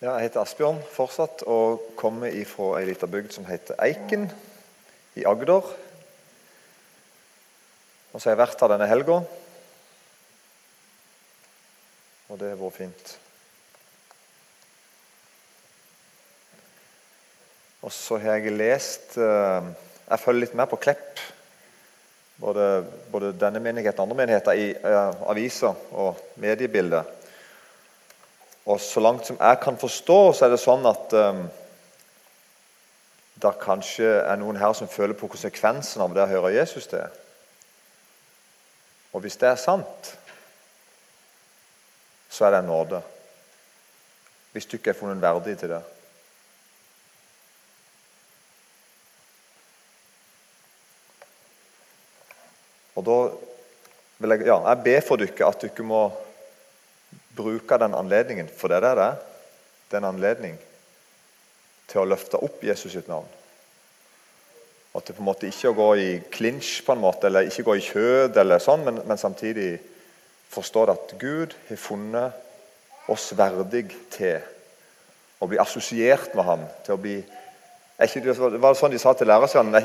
Ja, 0.00 0.14
jeg 0.16 0.30
heter 0.30 0.40
Asbjørn 0.40 0.78
fortsatt 0.94 1.42
og 1.44 1.82
kommer 1.92 2.32
fra 2.48 2.78
ei 2.78 2.86
lita 2.88 3.04
bygd 3.04 3.34
som 3.34 3.44
heter 3.44 3.76
Eiken 3.84 4.22
i 5.20 5.26
Agder. 5.28 5.66
Og 8.08 8.14
så 8.14 8.22
har 8.22 8.32
jeg 8.32 8.40
vært 8.40 8.64
her 8.64 8.72
denne 8.72 8.88
helga, 8.88 9.18
og 12.30 12.40
det 12.40 12.48
har 12.48 12.56
vært 12.62 12.78
fint. 12.78 13.12
Og 17.84 17.92
så 17.92 18.16
har 18.24 18.40
jeg 18.40 18.56
lest 18.56 19.20
eh, 19.20 19.70
Jeg 20.08 20.24
følger 20.24 20.46
litt 20.46 20.56
mer 20.56 20.72
på 20.72 20.80
Klepp. 20.80 21.20
Både, 22.40 22.86
både 23.12 23.36
denne 23.36 23.60
menigheten 23.60 24.00
og 24.00 24.08
andre 24.08 24.22
menigheter 24.24 24.64
i 24.64 24.70
eh, 24.72 25.24
aviser 25.28 25.76
og 25.92 26.24
mediebilder. 26.40 27.19
Og 28.66 28.80
så 28.80 29.00
langt 29.00 29.26
som 29.26 29.38
jeg 29.40 29.60
kan 29.62 29.78
forstå, 29.80 30.18
så 30.32 30.46
er 30.46 30.52
det 30.52 30.60
sånn 30.60 30.84
at 30.88 31.14
um, 31.16 31.44
det 33.40 33.52
kanskje 33.62 34.08
er 34.20 34.36
noen 34.40 34.58
her 34.60 34.74
som 34.76 34.90
føler 34.90 35.16
på 35.16 35.30
konsekvensen 35.32 36.02
av 36.04 36.12
det 36.14 36.26
å 36.26 36.30
høre 36.30 36.52
Jesus 36.54 36.90
til. 36.90 37.06
Og 39.16 39.24
hvis 39.24 39.38
det 39.40 39.48
er 39.48 39.58
sant, 39.58 40.12
så 42.30 42.46
er 42.46 42.54
det 42.54 42.60
en 42.62 42.70
nåde. 42.70 43.00
Hvis 44.52 44.68
du 44.68 44.76
ikke 44.76 44.92
er 44.92 44.98
funnet 44.98 45.22
verdig 45.22 45.56
til 45.58 45.72
det. 45.72 45.80
Og 52.98 53.06
da 53.06 53.18
vil 54.20 54.34
jeg, 54.34 54.46
ja, 54.50 54.58
jeg 54.68 54.84
ber 54.84 55.06
for 55.06 55.20
dere 55.22 55.48
at 55.48 55.62
dere 55.64 55.86
må 55.86 56.02
bruke 57.36 57.78
den 57.78 57.94
anledningen, 57.94 58.48
for 58.56 58.72
det 58.72 58.80
er 58.82 58.98
det. 58.98 59.10
Det 59.90 59.98
er 59.98 60.02
en 60.02 60.12
anledning 60.12 60.56
til 61.90 62.02
å 62.02 62.08
løfte 62.08 62.40
opp 62.42 62.62
Jesus 62.64 62.94
sitt 62.94 63.08
navn. 63.10 63.26
At 64.94 65.06
det 65.06 65.14
på 65.14 65.22
en 65.22 65.28
måte 65.28 65.46
ikke 65.46 65.70
å 65.70 65.78
gå 65.78 65.88
i 66.02 66.10
klinsj, 66.34 66.80
på 66.86 66.94
en 66.94 67.02
måte, 67.02 67.28
eller 67.28 67.46
ikke 67.46 67.66
gå 67.66 67.76
i 67.78 67.84
kjød, 67.84 68.38
eller 68.42 68.62
sånn, 68.62 68.82
men, 68.86 69.02
men 69.06 69.20
samtidig 69.20 69.72
forstå 70.50 70.86
at 70.90 71.14
Gud 71.20 71.54
har 71.68 71.78
funnet 71.78 73.10
oss 73.10 73.30
verdig 73.38 73.86
til 74.10 74.40
å 75.40 75.48
bli 75.50 75.60
assosiert 75.62 76.34
med 76.34 76.46
ham, 76.46 76.66
til 76.86 76.96
å 76.96 77.02
bli 77.02 77.20
det 78.00 78.32
var 78.32 78.72
sånn 78.78 78.94
de 78.94 78.96
sa 78.96 79.12
til 79.12 79.28
lærerne 79.28 79.80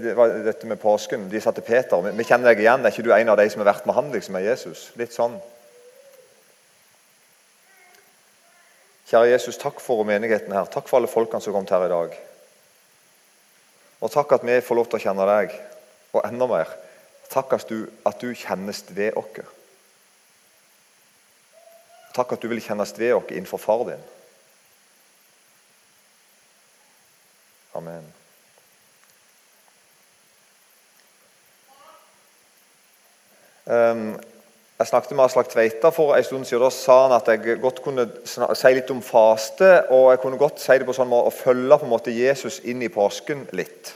det 0.00 0.14
var 0.16 0.30
dette 0.46 0.64
med 0.64 0.80
påsken. 0.80 1.26
De 1.28 1.42
sa 1.44 1.52
til 1.52 1.66
Peter 1.66 2.06
vi 2.08 2.24
kjenner 2.24 2.48
deg 2.48 2.62
igjen. 2.62 2.80
Er 2.80 2.94
ikke 2.94 3.04
du 3.04 3.10
en 3.12 3.28
av 3.28 3.36
de 3.36 3.44
som 3.52 3.60
har 3.60 3.68
vært 3.68 3.84
med 3.84 3.98
han, 3.98 4.08
liksom, 4.14 4.32
med 4.32 4.46
Jesus? 4.46 4.86
Litt 4.96 5.12
sånn. 5.12 5.34
Kjære 9.10 9.32
Jesus, 9.32 9.58
takk 9.58 9.80
for 9.82 10.04
menigheten 10.06 10.52
her. 10.54 10.68
Takk 10.70 10.86
for 10.86 11.00
alle 11.00 11.10
folkene 11.10 11.42
som 11.42 11.54
kom 11.56 11.66
til 11.66 11.76
her 11.76 11.88
i 11.88 11.94
dag. 11.94 12.12
Og 14.00 14.12
takk 14.14 14.36
at 14.36 14.46
vi 14.46 14.60
får 14.62 14.78
lov 14.78 14.86
til 14.86 15.00
å 15.00 15.02
kjenne 15.02 15.26
deg, 15.26 15.56
og 16.14 16.22
enda 16.28 16.46
mer 16.50 16.70
takk 17.30 17.52
at 17.54 17.68
du, 17.70 17.86
at 18.06 18.22
du 18.22 18.32
kjennes 18.34 18.84
ved 18.90 19.18
oss. 19.18 19.42
Takk 22.14 22.34
at 22.34 22.42
du 22.42 22.48
vil 22.50 22.62
kjennes 22.62 22.94
ved 22.98 23.14
oss 23.14 23.30
innenfor 23.30 23.62
far 23.62 23.84
din. 23.90 24.02
Amen. 27.78 28.08
Um, 33.70 34.18
jeg 34.80 34.88
snakket 34.88 35.12
med 35.12 35.26
Aslak 35.26 35.48
Tveita 35.52 35.90
for 35.92 36.14
en 36.16 36.24
stund 36.24 36.46
siden. 36.48 36.62
Da 36.64 36.70
sa 36.72 36.94
han 37.02 37.12
at 37.12 37.26
jeg 37.28 37.58
godt 37.60 37.82
kunne 37.84 38.06
si 38.24 38.70
litt 38.72 38.88
om 38.88 39.02
faste. 39.04 39.68
Og 39.92 40.06
jeg 40.08 40.20
kunne 40.22 40.38
godt 40.40 40.62
si 40.62 40.76
det 40.80 40.86
på 40.88 40.94
sånn 40.96 41.10
måte 41.10 41.28
å 41.28 41.34
følge 41.36 41.76
på 41.82 41.84
en 41.84 41.92
måte 41.92 42.14
Jesus 42.14 42.62
inn 42.64 42.80
i 42.80 42.88
påsken 42.88 43.42
litt. 43.52 43.90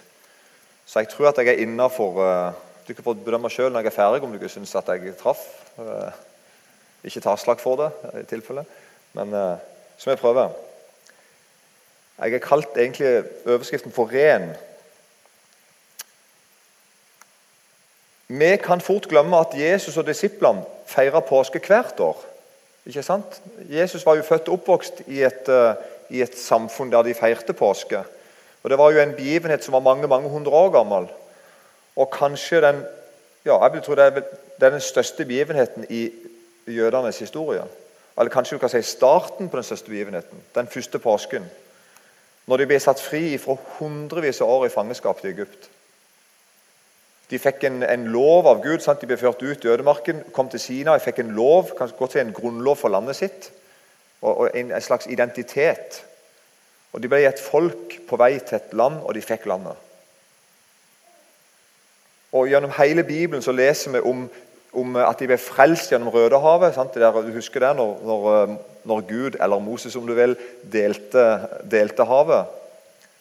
Så 0.85 1.01
jeg 1.01 1.09
tror 1.15 1.31
at 1.31 1.41
jeg 1.41 1.55
er 1.55 1.62
innafor 1.65 2.21
uh, 2.21 2.61
Du 2.84 2.93
kan 2.93 3.06
få 3.06 3.15
bedømme 3.17 3.49
sjøl 3.49 3.71
når 3.73 3.81
jeg 3.87 3.94
er 3.94 3.97
ferdig, 3.97 4.21
om 4.27 4.33
du 4.33 4.37
ikke 4.37 4.53
syns 4.53 4.75
at 4.77 4.91
jeg 4.93 5.15
traff. 5.17 5.41
Uh, 5.81 6.12
ikke 7.00 7.23
ta 7.25 7.33
slag 7.41 7.65
for 7.65 7.81
det, 7.81 7.89
i 8.21 8.28
tilfelle. 8.28 8.67
Men 9.17 9.33
så 9.33 10.09
må 10.09 10.12
jeg 10.12 10.21
prøve. 10.21 10.44
Jeg 12.19 12.33
har 12.37 12.44
kalt 12.44 12.77
egentlig 12.77 13.25
overskriften 13.47 13.93
for 13.93 14.12
'ren'. 14.12 14.53
Vi 18.34 18.56
kan 18.56 18.81
fort 18.81 19.06
glemme 19.09 19.39
at 19.39 19.55
Jesus 19.55 19.97
og 20.00 20.06
disiplene 20.09 20.65
feirer 20.91 21.22
påske 21.22 21.61
hvert 21.62 22.00
år. 22.03 22.19
Ikke 22.87 23.03
sant? 23.03 23.41
Jesus 23.71 24.03
var 24.06 24.19
jo 24.19 24.27
født 24.27 24.49
og 24.49 24.59
oppvokst 24.59 25.05
i 25.06 25.22
et, 25.25 25.49
uh, 25.49 25.77
i 26.11 26.22
et, 26.25 26.34
samfunn 26.39 26.91
der 26.93 27.06
de 27.06 27.15
feirte 27.15 27.55
påske. 27.56 28.03
Og 28.62 28.71
Det 28.71 28.78
var 28.78 28.93
jo 28.93 29.00
en 29.00 29.15
begivenhet 29.15 29.65
som 29.65 29.77
var 29.77 29.84
mange 29.84 30.09
mange 30.09 30.28
hundre 30.28 30.53
år 30.53 30.71
gammel. 30.71 31.09
Og 31.97 32.11
kanskje 32.11 32.61
den 32.61 32.83
ja, 33.44 33.59
jeg 33.62 33.73
vil 33.73 33.83
tro 33.83 33.94
det 33.94 34.05
er, 34.05 34.11
det 34.61 34.67
er 34.67 34.71
den 34.71 34.81
største 34.81 35.25
begivenheten 35.25 35.87
i 35.91 36.11
jødenes 36.67 37.19
historie. 37.19 37.62
Eller 38.19 38.31
kanskje 38.31 38.56
du 38.56 38.61
kan 38.61 38.73
si 38.73 38.83
starten 38.83 39.49
på 39.49 39.56
den 39.56 39.65
største 39.65 39.91
begivenheten. 39.91 40.43
Den 40.55 40.67
første 40.67 40.99
påsken. 40.99 41.44
Når 42.47 42.56
de 42.56 42.67
ble 42.67 42.81
satt 42.81 43.00
fri 43.00 43.39
fra 43.39 43.56
hundrevis 43.78 44.41
av 44.41 44.49
år 44.49 44.67
i 44.67 44.73
fangenskap 44.73 45.21
til 45.21 45.31
Egypt. 45.31 45.69
De 47.31 47.39
fikk 47.41 47.65
en, 47.65 47.83
en, 47.83 48.07
lov 48.12 48.49
av 48.51 48.61
Gud. 48.65 48.83
Sant? 48.85 49.01
De 49.01 49.09
ble 49.09 49.19
ført 49.21 49.43
ut 49.43 49.65
i 49.65 49.71
ødemarken, 49.73 50.25
kom 50.33 50.51
til 50.53 50.61
Sina. 50.61 50.97
De 50.97 51.05
fikk 51.05 51.23
en 51.23 51.33
lov, 51.37 51.73
kanskje 51.79 51.99
godt 51.99 52.17
en 52.21 52.35
grunnlov 52.37 52.77
for 52.83 52.93
landet 52.93 53.17
sitt. 53.17 53.49
Og, 54.21 54.45
og 54.45 54.51
en, 54.53 54.73
en, 54.73 54.85
slags 54.85 55.09
identitet. 55.11 56.03
Og 56.93 57.03
De 57.03 57.11
ble 57.11 57.25
et 57.27 57.41
folk 57.41 57.99
på 58.09 58.19
vei 58.21 58.37
til 58.39 58.61
et 58.61 58.77
land, 58.77 59.01
og 59.03 59.17
de 59.17 59.25
fikk 59.25 59.49
landet. 59.51 59.81
Og 62.35 62.51
Gjennom 62.51 62.73
hele 62.77 63.05
Bibelen 63.07 63.43
så 63.43 63.55
leser 63.55 63.95
vi 63.95 64.03
om, 64.05 64.27
om 64.75 64.97
at 64.99 65.21
de 65.23 65.29
ble 65.31 65.39
frelst 65.39 65.93
gjennom 65.93 66.12
Rødehavet. 66.12 66.75
Sant? 66.77 66.99
Der, 66.99 67.15
du 67.25 67.33
husker 67.33 67.62
det 67.62 67.73
når, 67.79 67.97
når, 68.05 68.56
når, 68.85 69.03
Gud, 69.09 69.41
eller 69.41 69.62
Moses 69.62 69.97
om 69.97 70.06
du 70.06 70.12
vil, 70.19 70.37
delte, 70.73 71.25
delte 71.71 72.06
havet. 72.11 72.61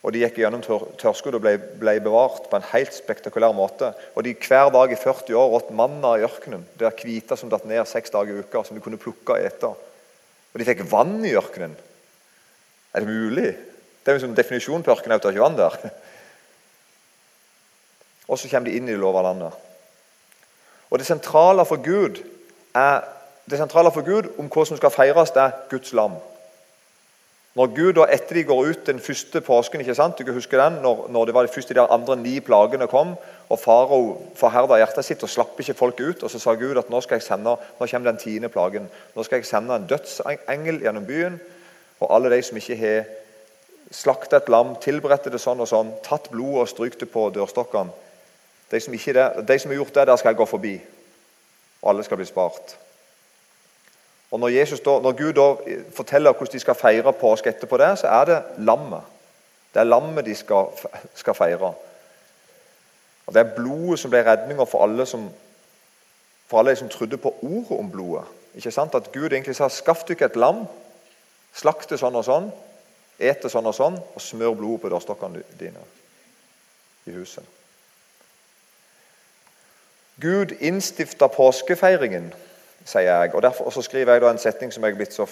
Og 0.03 0.11
De 0.11 0.19
gikk 0.19 0.41
gjennom 0.41 0.61
tør 0.63 0.83
tørskudd 0.99 1.37
og 1.37 1.43
ble, 1.45 1.53
ble, 1.79 1.95
bevart 2.03 2.49
på 2.51 2.57
en 2.59 2.65
helt 2.73 2.91
spektakulær 2.91 3.55
måte. 3.55 3.93
Og 4.17 4.25
de 4.25 4.35
Hver 4.35 4.71
dag 4.75 4.91
i 4.91 4.99
40 4.99 5.37
år 5.39 5.55
åt 5.59 5.71
manna 5.71 6.17
i 6.19 6.25
ørkenen. 6.27 6.65
Det 6.75 6.89
er 6.89 6.97
hvite 6.99 7.37
som 7.39 7.51
datt 7.51 7.63
ned 7.69 7.87
seks 7.87 8.11
dager 8.11 8.35
i 8.35 8.43
uka, 8.43 8.65
som 8.67 8.75
de 8.75 8.83
kunne 8.83 8.99
plukke 8.99 9.37
og 9.37 9.47
ete. 9.47 9.71
Og 10.51 10.59
de 10.59 10.67
fikk 10.67 10.83
vann 10.91 11.21
i 11.23 11.35
ørkenen. 11.39 11.77
Er 12.93 12.99
det 13.01 13.09
mulig? 13.09 13.53
Det 14.03 14.11
er 14.11 14.17
jo 14.17 14.19
en 14.19 14.25
sånn 14.27 14.37
definisjon 14.37 14.83
på 14.83 14.91
ørkenen 14.91 15.15
det 15.15 15.29
er 15.29 15.37
ikke 15.37 15.47
vann 15.47 15.61
der. 15.61 15.79
Og 18.27 18.39
så 18.39 18.51
kommer 18.51 18.69
de 18.69 18.75
inn 18.77 18.89
i 18.89 18.93
det 18.93 18.99
lova 18.99 19.23
landet. 19.23 19.55
Og 20.91 20.99
Det 20.99 21.07
sentrale 21.07 21.65
for 21.65 21.79
Gud 21.81 22.19
er 22.75 23.01
det 23.49 23.59
sentrale 23.59 23.91
for 23.91 24.05
Gud 24.07 24.29
om 24.39 24.47
hva 24.47 24.63
som 24.67 24.77
skal 24.79 24.93
feires, 24.93 25.33
det 25.35 25.41
er 25.41 25.55
Guds 25.71 25.91
lam. 25.95 26.15
Når 27.53 27.69
Gud 27.75 27.99
og 28.01 28.09
etter 28.09 28.39
de 28.39 28.43
går 28.49 28.69
ut 28.69 28.85
den 28.87 28.99
første 29.03 29.41
påsken 29.45 29.83
ikke 29.83 29.95
sant? 29.95 30.17
Du 30.17 30.25
kan 30.25 30.33
huske 30.33 30.57
den, 30.57 30.79
når, 30.81 31.05
når 31.13 31.25
det 31.29 31.35
var 31.37 31.45
de 31.45 31.53
første 31.53 31.75
de 31.77 31.83
andre 31.85 32.15
ni 32.17 32.39
plagene 32.41 32.87
kom, 32.89 33.13
og 33.49 33.59
farao 33.61 33.99
forherda 34.39 34.79
hjertet 34.81 35.05
sitt 35.05 35.25
og 35.25 35.29
slapp 35.29 35.59
ikke 35.61 35.77
folk 35.77 36.01
ut, 36.01 36.23
og 36.23 36.31
så 36.33 36.41
sa 36.41 36.55
Gud 36.57 36.79
at 36.81 36.89
nå 36.89 37.01
skal 37.05 37.21
jeg 37.21 37.27
sende, 37.27 37.53
nå 37.53 37.89
kommer 37.91 38.09
den 38.09 38.21
tiende 38.21 38.49
plagen. 38.49 38.87
Nå 39.13 39.25
skal 39.27 39.41
jeg 39.41 39.49
sende 39.51 39.77
en 39.77 39.85
dødsengel 39.89 40.81
gjennom 40.81 41.05
byen, 41.05 41.37
og 42.01 42.15
alle 42.15 42.33
de 42.33 42.41
som 42.41 42.57
ikke 42.57 42.79
har 42.79 43.11
slakta 43.93 44.41
et 44.41 44.49
lam, 44.49 44.73
tilberedte 44.81 45.29
det 45.29 45.43
sånn 45.43 45.61
og 45.61 45.69
sånn, 45.69 45.93
tatt 46.01 46.31
blodet 46.33 46.65
og 46.65 46.73
strykt 46.73 47.05
det 47.05 47.13
på 47.13 47.29
dørstokkene 47.35 47.93
de 48.73 49.43
de 49.47 49.59
som 49.59 49.71
har 49.71 49.75
gjort 49.75 49.93
det, 49.93 50.07
der 50.07 50.15
skal 50.15 50.29
jeg 50.29 50.37
gå 50.37 50.45
forbi. 50.45 50.81
Og 51.81 51.89
alle 51.89 52.03
skal 52.03 52.17
bli 52.17 52.25
spart. 52.25 52.77
Og 54.33 54.39
Når, 54.39 54.47
Jesus 54.49 54.81
når 54.85 55.11
Gud 55.11 55.33
da 55.37 55.75
forteller 55.93 56.33
hvordan 56.33 56.51
de 56.51 56.59
skal 56.59 56.75
feire 56.75 57.13
påske 57.13 57.49
etterpå 57.49 57.77
der, 57.77 57.95
så 57.95 58.07
er 58.07 58.25
det 58.25 58.43
lammet. 58.57 59.01
Det 59.73 59.79
er 59.79 59.83
lammet 59.83 60.25
de 60.25 60.35
skal, 60.35 60.65
skal 61.15 61.33
feire. 61.37 61.73
Og 63.27 63.33
Det 63.33 63.39
er 63.39 63.55
blodet 63.55 63.99
som 63.99 64.11
ble 64.11 64.23
redninga 64.25 64.65
for 64.65 64.83
alle 64.83 65.05
som 65.05 65.29
for 66.47 66.59
alle 66.59 66.71
de 66.71 66.75
som 66.75 66.89
trodde 66.89 67.17
på 67.17 67.35
ordet 67.41 67.79
om 67.79 67.91
blodet. 67.91 68.25
Ikke 68.55 68.71
sant? 68.71 68.95
At 68.95 69.11
Gud 69.11 69.31
egentlig 69.31 69.55
sa 69.55 69.67
'Skaff 69.67 70.03
dere 70.03 70.25
et 70.25 70.35
lam, 70.35 70.67
slakt 71.53 71.89
det 71.89 71.99
sånn 71.99 72.15
og 72.15 72.25
sånn, 72.25 72.51
et 73.19 73.43
det 73.43 73.51
sånn 73.51 73.65
og 73.65 73.75
sånn, 73.75 73.97
og 74.15 74.21
smør 74.21 74.53
blodet 74.53 74.81
på 74.81 74.89
dørstokkene 74.89 75.43
dine 75.59 75.79
i 77.05 77.11
huset'. 77.11 77.45
Gud 80.21 80.51
innstifta 80.59 81.27
påskefeiringen 81.27 82.33
sier 82.85 83.09
jeg. 83.09 83.35
Og 83.35 83.41
Derfor 83.41 83.69
så 83.69 83.81
skriver 83.81 84.13
jeg 84.13 84.21
da 84.21 84.31
en 84.31 84.41
setning 84.41 84.73
som 84.73 84.83
jeg 84.83 84.91
er 84.91 84.99
blitt 84.99 85.15
så 85.15 85.27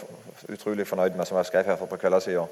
utrolig 0.49 0.87
fornøyd 0.87 1.15
med. 1.15 1.25
som 1.25 1.37
jeg 1.37 1.45
skrev 1.45 1.65
her 1.65 1.75
for 1.79 1.85
på 1.85 1.99
kveldssida. 2.01 2.45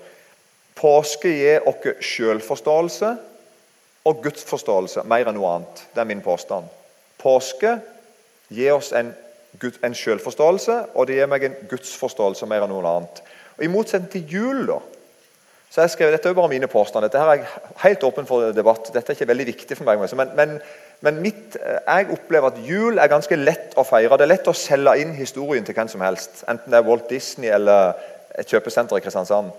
Påske 0.76 1.30
gir 1.30 1.68
oss 1.68 1.88
selvforståelse 2.02 3.16
og 4.06 4.22
gudsforståelse 4.24 5.04
mer 5.04 5.28
enn 5.28 5.36
noe 5.36 5.56
annet. 5.56 5.82
Det 5.94 6.02
er 6.02 6.08
min 6.08 6.22
påstand. 6.22 6.70
Påske 7.20 7.80
gir 8.50 8.74
oss 8.74 8.94
en, 8.96 9.12
en 9.84 9.96
selvforståelse, 9.96 10.78
og 10.96 11.08
det 11.08 11.20
gir 11.20 11.28
meg 11.28 11.44
en 11.44 11.58
gudsforståelse 11.70 12.48
mer 12.48 12.64
enn 12.64 12.72
noe 12.72 12.96
annet. 12.96 13.22
Og 13.58 13.66
I 13.66 13.72
motsetning 13.72 14.12
til 14.12 14.40
jul 14.40 14.66
da, 14.70 14.80
så 15.70 15.84
jeg 15.84 15.90
skrevet, 15.94 16.16
Dette 16.16 16.30
er 16.30 16.34
jo 16.34 16.40
bare 16.40 16.50
mine 16.50 16.68
påstander. 16.68 17.10
Dette 17.10 17.22
her 17.22 17.30
er 17.30 17.44
jeg 17.44 17.74
helt 17.84 18.04
åpen 18.04 18.26
for 18.26 18.52
debatt. 18.58 18.90
Dette 18.94 19.12
er 19.12 19.18
ikke 19.18 19.28
veldig 19.30 19.46
viktig 19.52 19.78
for 19.78 19.86
meg. 19.86 20.02
Men, 20.18 20.32
men, 20.36 20.56
men 21.06 21.22
mitt, 21.24 21.56
jeg 21.56 22.08
opplever 22.12 22.52
at 22.52 22.60
jul 22.68 23.00
er 23.00 23.12
ganske 23.12 23.36
lett 23.40 23.78
å 23.80 23.86
feire. 23.88 24.18
Det 24.20 24.26
er 24.26 24.34
lett 24.34 24.50
å 24.52 24.56
selge 24.58 24.98
inn 25.00 25.14
historien 25.16 25.64
til 25.64 25.78
hvem 25.78 25.88
som 25.92 26.04
helst. 26.04 26.42
Enten 26.52 26.74
det 26.74 26.80
er 26.80 26.88
Walt 26.88 27.08
Disney 27.12 27.52
eller 27.56 27.94
et 28.36 28.52
kjøpesenter 28.52 29.00
i 29.00 29.04
Kristiansand. 29.06 29.54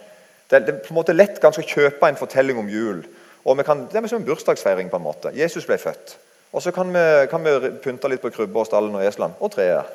Det, 0.51 0.61
det 0.67 0.75
er 0.75 0.83
på 0.85 0.93
en 0.93 0.99
måte 0.99 1.17
lett 1.17 1.41
ganske 1.41 1.65
å 1.65 1.71
kjøpe 1.71 2.11
en 2.11 2.21
fortelling 2.21 2.61
om 2.61 2.69
jul. 2.69 3.01
Og 3.49 3.65
kan, 3.65 3.87
Det 3.89 3.97
er 3.97 4.11
som 4.11 4.21
en 4.21 4.27
bursdagsfeiring. 4.29 4.91
på 4.91 4.97
en 4.97 5.07
måte. 5.07 5.33
Jesus 5.35 5.65
ble 5.67 5.79
født. 5.79 6.19
Og 6.53 6.63
så 6.63 6.73
kan 6.75 6.93
vi, 6.93 7.27
kan 7.31 7.45
vi 7.45 7.71
pynte 7.81 8.09
litt 8.11 8.21
på 8.21 8.33
krybba 8.35 8.61
og 8.61 8.67
stallen 8.67 8.95
og 8.95 9.05
eslene. 9.05 9.39
Og 9.41 9.53
treet. 9.55 9.87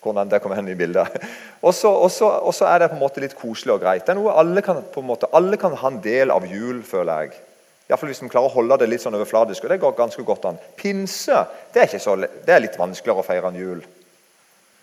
Hvordan 0.00 0.30
det 0.30 0.40
kommer 0.40 0.56
hen 0.56 0.68
i 0.70 0.78
bildet. 0.78 1.08
Og 1.66 1.74
så 1.74 2.66
er 2.68 2.78
det 2.78 2.88
på 2.92 2.94
en 2.94 3.00
måte 3.00 3.20
litt 3.20 3.34
koselig 3.34 3.72
og 3.74 3.80
greit. 3.82 4.04
Det 4.06 4.12
er 4.14 4.20
noe 4.20 4.36
Alle 4.38 4.62
kan, 4.62 4.78
måte, 5.02 5.26
alle 5.34 5.58
kan 5.58 5.74
ha 5.74 5.90
en 5.90 5.98
del 6.04 6.30
av 6.30 6.46
jul, 6.46 6.78
føler 6.86 7.24
jeg. 7.24 7.40
Iallfall 7.86 8.10
hvis 8.10 8.22
vi 8.24 8.30
klarer 8.32 8.50
å 8.50 8.56
holde 8.56 8.80
det 8.80 8.88
litt 8.90 9.02
sånn 9.04 9.14
overfladisk. 9.14 9.64
og 9.64 9.70
det 9.70 9.78
går 9.82 9.92
ganske 9.98 10.22
godt 10.26 10.48
an. 10.48 10.58
Pinse 10.76 11.44
det 11.74 11.84
er, 11.84 11.98
så, 12.02 12.16
det 12.16 12.54
er 12.54 12.64
litt 12.64 12.78
vanskeligere 12.78 13.22
å 13.22 13.26
feire 13.26 13.52
enn 13.52 13.60
jul. 13.60 13.84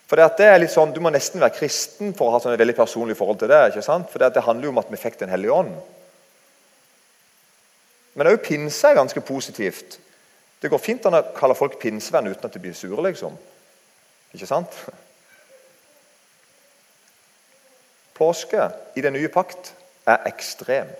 For 0.07 0.19
det, 0.19 0.45
er 0.45 0.59
litt 0.61 0.71
sånn, 0.71 0.93
Du 0.93 1.01
må 1.01 1.09
nesten 1.09 1.41
være 1.41 1.57
kristen 1.57 2.13
for 2.13 2.29
å 2.29 2.35
ha 2.35 2.39
sånn 2.39 2.53
et 2.53 2.61
veldig 2.61 2.77
personlig 2.77 3.17
forhold 3.19 3.41
til 3.41 3.51
det. 3.51 3.61
ikke 3.71 3.85
sant? 3.85 4.09
For 4.11 4.23
det 4.23 4.45
handler 4.45 4.69
jo 4.69 4.73
om 4.75 4.81
at 4.83 4.91
vi 4.91 5.01
fikk 5.01 5.19
Den 5.19 5.33
hellige 5.33 5.51
ånd. 5.51 5.75
Men 8.13 8.29
òg 8.29 8.43
pinse 8.45 8.87
er 8.87 8.99
ganske 8.99 9.21
positivt. 9.25 9.97
Det 10.61 10.69
går 10.71 10.79
fint 10.79 11.05
an 11.09 11.17
å 11.17 11.23
kalle 11.35 11.57
folk 11.57 11.79
pinsevenn 11.81 12.29
uten 12.29 12.45
at 12.45 12.53
de 12.53 12.61
blir 12.61 12.75
sure, 12.77 13.01
liksom. 13.03 13.33
Ikke 14.33 14.47
sant? 14.47 14.77
Påske 18.13 18.69
i 18.95 19.01
den 19.03 19.17
nye 19.17 19.31
pakt 19.33 19.73
er 20.07 20.23
ekstrem. 20.29 20.93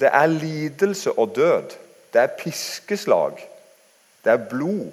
Det 0.00 0.10
er 0.12 0.26
lidelse 0.26 1.12
og 1.12 1.36
død. 1.36 1.74
Det 2.12 2.20
er 2.20 2.26
piskeslag. 2.38 3.48
Det 4.24 4.32
er 4.32 4.48
blod. 4.50 4.92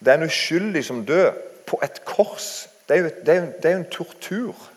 Det 0.00 0.08
er 0.08 0.14
en 0.14 0.28
uskyldig 0.28 0.84
som 0.84 1.06
dør 1.06 1.32
på 1.66 1.80
et 1.84 2.04
kors. 2.04 2.68
Det 2.88 2.96
er 2.96 3.00
jo, 3.00 3.10
det 3.26 3.28
er 3.28 3.40
jo, 3.40 3.46
det 3.62 3.64
er 3.64 3.72
jo 3.72 3.78
en 3.78 3.90
tortur. 3.90 4.70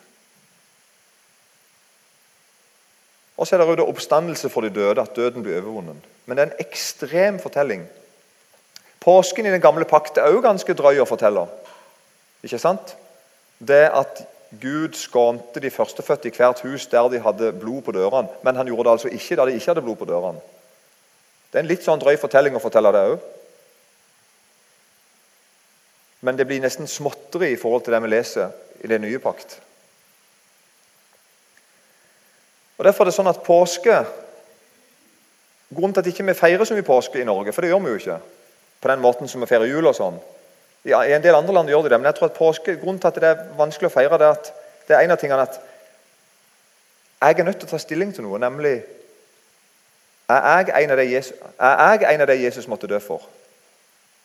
Og 3.36 3.46
så 3.46 3.56
er 3.56 3.64
det 3.74 3.84
oppstandelse 3.84 4.48
for 4.48 4.60
de 4.60 4.70
døde, 4.70 5.00
at 5.00 5.16
døden 5.16 5.42
blir 5.42 5.56
overvunnet. 5.58 5.96
Men 6.26 6.36
det 6.36 6.42
er 6.42 6.50
en 6.50 6.66
ekstrem 6.66 7.40
fortelling. 7.40 7.86
Påsken 9.00 9.46
i 9.46 9.50
den 9.50 9.60
gamle 9.60 9.84
pakt 9.84 10.18
er 10.18 10.30
også 10.30 10.40
ganske 10.40 10.74
drøy 10.74 11.00
å 11.02 11.08
fortelle. 11.08 11.46
Ikke 12.44 12.60
sant? 12.60 12.94
Det 13.58 13.88
at 13.90 14.22
Gud 14.60 14.96
skånte 14.98 15.60
de 15.60 15.70
førstefødte 15.72 16.28
i 16.28 16.34
hvert 16.36 16.60
hus 16.64 16.86
der 16.92 17.08
de 17.08 17.20
hadde 17.22 17.52
blod 17.58 17.82
på 17.82 17.94
dørene. 17.96 18.28
Men 18.44 18.56
han 18.56 18.68
gjorde 18.68 18.88
det 18.88 18.96
altså 18.96 19.12
ikke 19.12 19.36
der 19.36 19.50
de 19.50 19.54
ikke 19.58 19.70
hadde 19.72 19.84
blod 19.86 19.96
på 20.00 20.08
dørene. 20.08 20.42
Det 21.50 21.60
er 21.60 21.64
en 21.64 21.70
litt 21.70 21.84
sånn 21.86 22.02
drøy 22.02 22.16
fortelling 22.18 22.56
å 22.58 22.62
fortelle 22.62 22.92
det 22.94 23.04
òg. 23.12 23.30
Men 26.24 26.38
det 26.38 26.46
blir 26.48 26.62
nesten 26.64 26.88
småtteri 26.88 27.52
i 27.52 27.60
forhold 27.60 27.84
til 27.84 27.94
det 27.94 28.02
vi 28.02 28.10
leser 28.10 28.52
i 28.84 28.90
den 28.90 29.04
nye 29.04 29.20
pakt. 29.22 29.58
Og 32.78 32.84
Derfor 32.84 33.04
er 33.04 33.12
det 33.12 33.18
sånn 33.18 33.30
at 33.30 33.44
påske 33.46 34.02
Grunnen 35.74 35.94
til 35.94 36.04
at 36.04 36.06
ikke 36.06 36.22
vi 36.22 36.30
ikke 36.30 36.38
feirer 36.38 36.68
så 36.68 36.76
mye 36.76 36.86
påske 36.86 37.18
i 37.18 37.26
Norge, 37.26 37.50
for 37.52 37.64
det 37.64 37.70
gjør 37.72 37.80
vi 37.82 37.90
jo 37.90 37.98
ikke 37.98 38.18
på 38.84 38.90
den 38.90 39.00
måten 39.02 39.28
som 39.28 39.40
vi 39.42 39.48
feirer 39.48 39.66
jul 39.66 39.88
og 39.88 39.96
sånn. 39.96 40.18
I 40.84 40.92
en 40.92 41.22
del 41.22 41.34
andre 41.34 41.54
land 41.54 41.68
gjør 41.68 41.86
de 41.86 41.94
det, 41.94 42.00
men 42.00 42.06
jeg 42.06 42.18
tror 42.18 42.28
at 42.28 42.36
påske, 42.36 42.76
grunnen 42.76 43.00
til 43.00 43.08
at 43.08 43.20
det 43.20 43.28
er 43.30 43.44
vanskelig 43.56 43.88
å 43.88 43.94
feire, 43.94 44.18
det 44.20 44.26
er 44.26 44.36
at 44.36 44.50
det 44.88 44.96
er 44.96 45.04
en 45.04 45.14
av 45.14 45.20
tingene 45.20 45.46
at 45.46 45.60
jeg 47.24 47.38
er 47.40 47.46
nødt 47.46 47.56
til 47.62 47.68
å 47.68 47.70
ta 47.70 47.80
stilling 47.80 48.10
til 48.12 48.26
noe, 48.26 48.38
nemlig 48.38 48.74
er 50.28 50.66
jeg 50.68 50.84
en 50.84 50.92
av 50.92 51.00
det 51.00 51.06
Jesus, 51.10 51.36
er 51.58 52.20
av 52.20 52.26
det 52.28 52.40
Jesus 52.40 52.68
måtte 52.68 52.88
dø 52.90 52.98
for? 53.00 53.24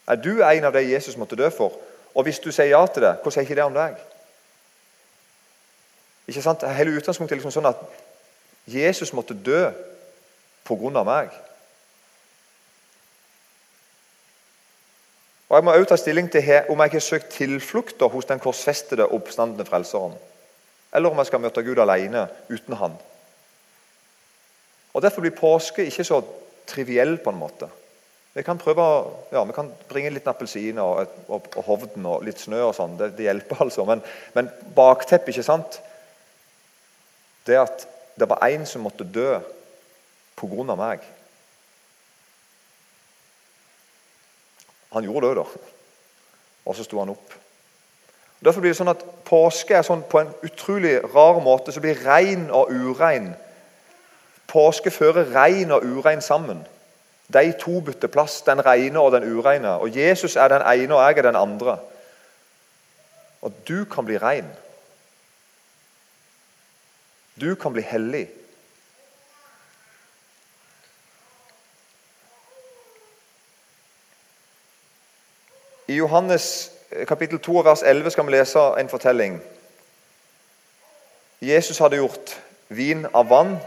Er 0.08 0.16
du 0.20 0.44
en 0.44 0.68
av 0.68 0.74
det 0.74 0.90
Jesus 0.90 1.18
måtte 1.18 1.36
dø 1.40 1.50
for? 1.50 1.76
Og 2.16 2.24
hvis 2.24 2.40
du 2.40 2.52
sier 2.52 2.72
ja 2.74 2.82
til 2.88 3.04
det, 3.04 3.14
hvordan 3.22 3.32
sier 3.32 3.48
ikke 3.48 3.56
det 3.56 3.64
om 3.64 3.76
deg? 3.76 4.00
Ikke 6.28 6.42
sant? 6.42 6.64
Hele 6.76 6.96
utgangspunktet 6.98 7.36
er 7.36 7.40
liksom 7.40 7.54
sånn 7.54 7.70
at 7.70 7.84
Jesus 8.70 9.14
måtte 9.14 9.34
dø 9.34 9.70
pga. 10.68 11.04
meg. 11.04 11.30
Og 15.50 15.56
Jeg 15.58 15.66
må 15.66 15.74
også 15.74 15.90
ta 15.90 15.98
stilling 15.98 16.28
til 16.32 16.46
om 16.70 16.82
jeg 16.84 16.92
har 16.94 17.02
søkt 17.02 17.32
tilflukt 17.34 18.02
hos 18.02 18.26
den 18.26 18.40
korsfestede, 18.40 19.08
oppstandende 19.08 19.66
frelseren. 19.66 20.14
Eller 20.94 21.10
om 21.10 21.18
jeg 21.18 21.30
skal 21.30 21.42
møte 21.42 21.64
Gud 21.66 21.82
alene 21.82 22.28
uten 22.50 22.78
Han. 22.78 22.94
Og 24.94 25.02
Derfor 25.02 25.22
blir 25.22 25.34
påske 25.38 25.86
ikke 25.86 26.04
så 26.04 26.22
triviell 26.70 27.18
på 27.18 27.30
en 27.34 27.42
måte. 27.42 27.70
Vi 28.34 28.44
kan 28.46 28.58
prøve, 28.62 28.84
ja, 29.32 29.44
vi 29.44 29.54
kan 29.54 29.72
bringe 29.90 30.12
litt 30.14 30.28
appelsiner 30.30 30.86
og, 30.86 31.16
og, 31.28 31.48
og, 31.56 31.64
hovden 31.66 32.06
og 32.06 32.24
litt 32.24 32.40
snø. 32.40 32.62
og 32.70 32.76
sånn, 32.78 32.98
det, 32.98 33.12
det, 33.18 33.26
hjelper 33.26 33.62
altså. 33.66 33.86
Men, 33.90 34.04
men 34.38 34.52
bakteppet, 34.76 35.34
ikke 35.34 35.46
sant? 35.46 35.80
Det 37.48 37.58
at 37.58 37.88
det 38.20 38.30
var 38.30 38.46
én 38.46 38.66
som 38.70 38.86
måtte 38.86 39.08
dø 39.08 39.40
pga. 40.38 40.76
meg. 40.76 41.02
Han 44.94 45.06
gjorde 45.06 45.28
det, 45.28 45.36
da. 45.36 45.44
Og 46.66 46.76
så 46.76 46.84
sto 46.84 47.00
han 47.00 47.14
opp. 47.14 47.36
Derfor 48.40 48.64
blir 48.64 48.72
det 48.72 48.80
sånn 48.80 48.92
at 48.94 49.04
Påske 49.28 49.76
er 49.76 49.86
sånn 49.86 50.02
på 50.10 50.22
en 50.22 50.32
utrolig 50.48 50.96
rar 51.12 51.42
måte 51.44 51.74
så 51.76 51.82
blir 51.84 52.00
rein 52.06 52.48
og 52.56 52.72
urein. 52.72 53.34
Påske 54.50 54.90
fører 54.94 55.30
rein 55.36 55.72
og 55.76 55.86
urein 55.86 56.24
sammen. 56.26 56.64
De 57.30 57.52
to 57.62 57.82
bytter 57.86 58.10
plass, 58.10 58.40
den 58.42 58.64
rene 58.66 59.02
og 59.02 59.12
den 59.14 59.28
ureine. 59.30 59.76
Og 59.84 59.94
Jesus 59.94 60.36
er 60.36 60.50
den 60.50 60.66
ene, 60.66 60.96
og 60.96 61.04
jeg 61.04 61.20
er 61.20 61.28
den 61.28 61.38
andre. 61.38 61.78
Og 63.46 63.54
du 63.68 63.86
kan 63.92 64.08
bli 64.08 64.18
rein. 64.18 64.48
Du 67.40 67.54
kan 67.56 67.76
bli 67.76 67.86
hellig. 67.86 68.26
I 76.00 76.02
Johannes 76.02 76.72
eh, 76.92 77.06
kapittel 77.06 77.40
2 77.40 77.62
vers 77.66 77.82
11 77.84 78.12
skal 78.12 78.26
vi 78.26 78.32
lese 78.32 78.62
en 78.80 78.90
fortelling. 78.90 79.42
Jesus 81.42 81.82
hadde 81.84 82.00
gjort 82.00 82.32
vin 82.72 83.04
av 83.12 83.28
vann. 83.28 83.58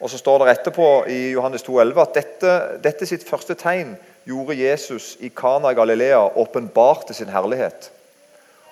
Og 0.00 0.08
så 0.10 0.16
står 0.16 0.38
det 0.38 0.54
etterpå 0.54 0.86
i 1.12 1.18
Johannes 1.34 1.66
2, 1.66 1.76
11 1.80 2.00
at 2.00 2.16
dette, 2.16 2.54
dette 2.84 3.08
sitt 3.08 3.28
første 3.28 3.58
tegn 3.60 3.92
gjorde 4.24 4.56
Jesus 4.56 5.18
i 5.20 5.28
Kana 5.28 5.74
i 5.74 5.76
Galilea, 5.76 6.22
åpenbarte 6.40 7.14
sin 7.14 7.28
herlighet. 7.28 7.90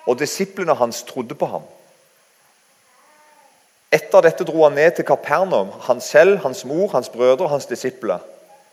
Og 0.09 0.17
disiplene 0.17 0.73
hans 0.73 1.03
trodde 1.05 1.37
på 1.37 1.49
ham. 1.53 1.69
Etter 3.93 4.25
dette 4.25 4.49
dro 4.49 4.65
han 4.65 4.77
ned 4.81 4.97
til 4.97 5.05
Kapernaum, 5.05 5.69
han 5.85 6.01
selv, 6.01 6.39
hans 6.41 6.65
mor, 6.65 6.89
hans 6.97 7.13
brødre 7.13 7.45
og 7.45 7.53
hans 7.53 7.69
disipler. 7.69 8.25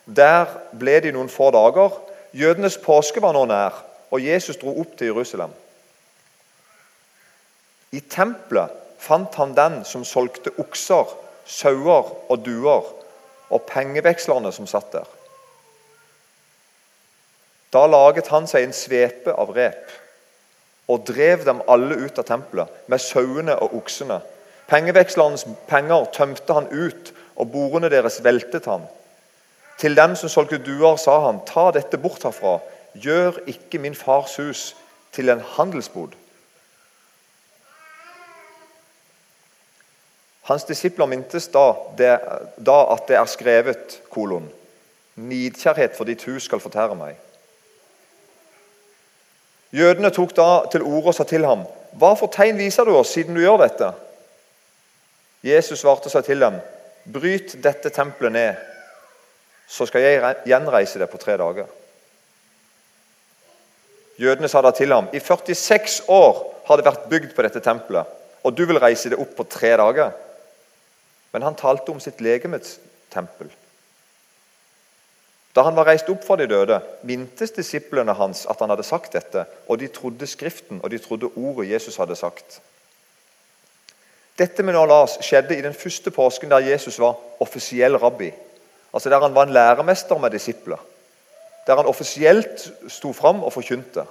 Der 0.07 0.49
ble 0.73 1.01
de 1.05 1.13
noen 1.13 1.29
få 1.29 1.53
dager. 1.53 2.01
Jødenes 2.33 2.81
påske 2.81 3.21
var 3.21 3.37
nå 3.37 3.45
nær, 3.45 3.83
og 4.13 4.21
Jesus 4.21 4.59
dro 4.61 4.75
opp 4.81 4.97
til 4.99 5.11
Jerusalem. 5.11 5.53
I 7.93 8.01
tempelet 8.13 8.73
fant 9.03 9.35
han 9.41 9.55
den 9.57 9.81
som 9.89 10.05
solgte 10.07 10.53
okser, 10.63 11.09
sauer 11.49 12.13
og 12.31 12.45
duer, 12.45 12.87
og 13.53 13.65
pengevekslerne 13.69 14.53
som 14.55 14.69
satt 14.69 14.93
der. 14.95 15.09
Da 17.73 17.83
laget 17.89 18.29
han 18.33 18.47
seg 18.49 18.69
en 18.69 18.77
svepe 18.77 19.33
av 19.33 19.51
rep 19.57 19.91
og 20.93 21.05
drev 21.09 21.45
dem 21.47 21.61
alle 21.73 21.97
ut 22.05 22.19
av 22.21 22.29
tempelet 22.29 22.89
med 22.93 23.01
sauene 23.01 23.57
og 23.65 23.77
oksene 23.81 24.21
Pengevekslernes 24.73 25.45
penger 25.69 26.07
tømte 26.15 26.55
han 26.57 26.69
ut, 26.71 27.13
og 27.37 27.51
bordene 27.53 27.91
deres 27.93 28.21
veltet 28.25 28.65
han. 28.71 28.87
Til 29.81 29.97
dem 29.97 30.15
som 30.17 30.31
solgte 30.33 30.61
duer, 30.65 30.97
sa 30.97 31.19
han, 31.27 31.43
ta 31.49 31.71
dette 31.75 31.99
bort 32.01 32.25
herfra. 32.25 32.59
Gjør 32.95 33.39
ikke 33.47 33.79
min 33.79 33.95
fars 33.95 34.37
hus 34.37 34.77
til 35.13 35.29
en 35.33 35.41
handelsbod. 35.41 36.13
Hans 40.43 40.65
disipler 40.65 41.07
mintes 41.07 41.47
da, 41.55 41.69
det, 41.99 42.13
da 42.59 42.79
at 42.93 43.07
det 43.09 43.17
er 43.17 43.29
skrevet 43.31 44.01
kolon, 44.11 44.49
nidkjærhet 45.15 45.95
for 45.97 46.09
ditt 46.09 46.25
hus 46.27 46.49
skal 46.49 46.61
fortære 46.61 46.97
meg. 46.99 47.21
Jødene 49.73 50.11
tok 50.13 50.35
da 50.37 50.49
til 50.73 50.83
orde 50.83 51.13
og 51.13 51.17
sa 51.17 51.25
til 51.29 51.47
ham, 51.49 51.63
hva 51.97 52.13
for 52.19 52.33
tegn 52.33 52.59
viser 52.59 52.85
du 52.85 52.97
oss 52.97 53.15
siden 53.15 53.37
du 53.37 53.41
gjør 53.41 53.63
dette? 53.63 53.93
Jesus 55.47 55.81
svarte 55.81 56.11
seg 56.11 56.27
til 56.27 56.41
dem, 56.41 56.61
'Bryt 57.03 57.57
dette 57.63 57.91
tempelet 57.91 58.33
ned, 58.33 58.55
så 59.67 59.87
skal 59.87 60.05
jeg 60.05 60.37
gjenreise 60.47 60.99
det 60.99 61.11
på 61.11 61.19
tre 61.19 61.37
dager.' 61.37 61.82
Jødene 64.19 64.49
sa 64.49 64.61
da 64.61 64.71
til 64.71 64.93
ham, 64.93 65.09
'I 65.13 65.21
46 65.21 66.03
år 66.09 66.63
har 66.67 66.77
det 66.77 66.85
vært 66.85 67.09
bygd 67.09 67.35
på 67.35 67.43
dette 67.43 67.61
tempelet, 67.61 68.07
og 68.45 68.57
du 68.57 68.65
vil 68.67 68.81
reise 68.81 69.11
det 69.11 69.19
opp 69.19 69.37
på 69.37 69.49
tre 69.49 69.77
dager. 69.77 70.13
Men 71.33 71.43
han 71.43 71.55
talte 71.55 71.93
om 71.93 72.01
sitt 72.01 72.21
legemets 72.21 72.79
tempel. 73.11 73.51
Da 75.53 75.63
han 75.63 75.77
var 75.77 75.85
reist 75.85 76.09
opp 76.09 76.25
fra 76.25 76.37
de 76.37 76.47
døde, 76.49 76.79
mintes 77.05 77.53
disiplene 77.53 78.15
hans 78.17 78.47
at 78.49 78.61
han 78.61 78.73
hadde 78.73 78.87
sagt 78.89 79.13
dette, 79.13 79.45
og 79.69 79.79
de 79.79 79.89
trodde 79.93 80.27
Skriften, 80.27 80.81
og 80.83 80.91
de 80.91 80.99
trodde 80.99 81.33
ordet 81.37 81.69
Jesus 81.71 81.97
hadde 82.01 82.17
sagt. 82.17 82.61
Dette 84.39 84.65
med 84.65 84.75
Lars 84.75 85.19
skjedde 85.21 85.59
i 85.59 85.65
den 85.65 85.77
første 85.77 86.11
påsken 86.11 86.51
der 86.51 86.65
Jesus 86.65 86.99
var 86.99 87.19
offisiell 87.41 87.99
rabbi. 88.01 88.31
Altså 88.95 89.11
Der 89.11 89.21
han 89.21 89.35
var 89.35 89.43
en 89.43 89.53
læremester 89.53 90.19
med 90.19 90.31
disipler. 90.31 90.81
Der 91.67 91.79
han 91.79 91.87
offisielt 91.87 92.67
sto 92.89 93.13
fram 93.13 93.43
og 93.43 93.53
forkynte. 93.55 94.05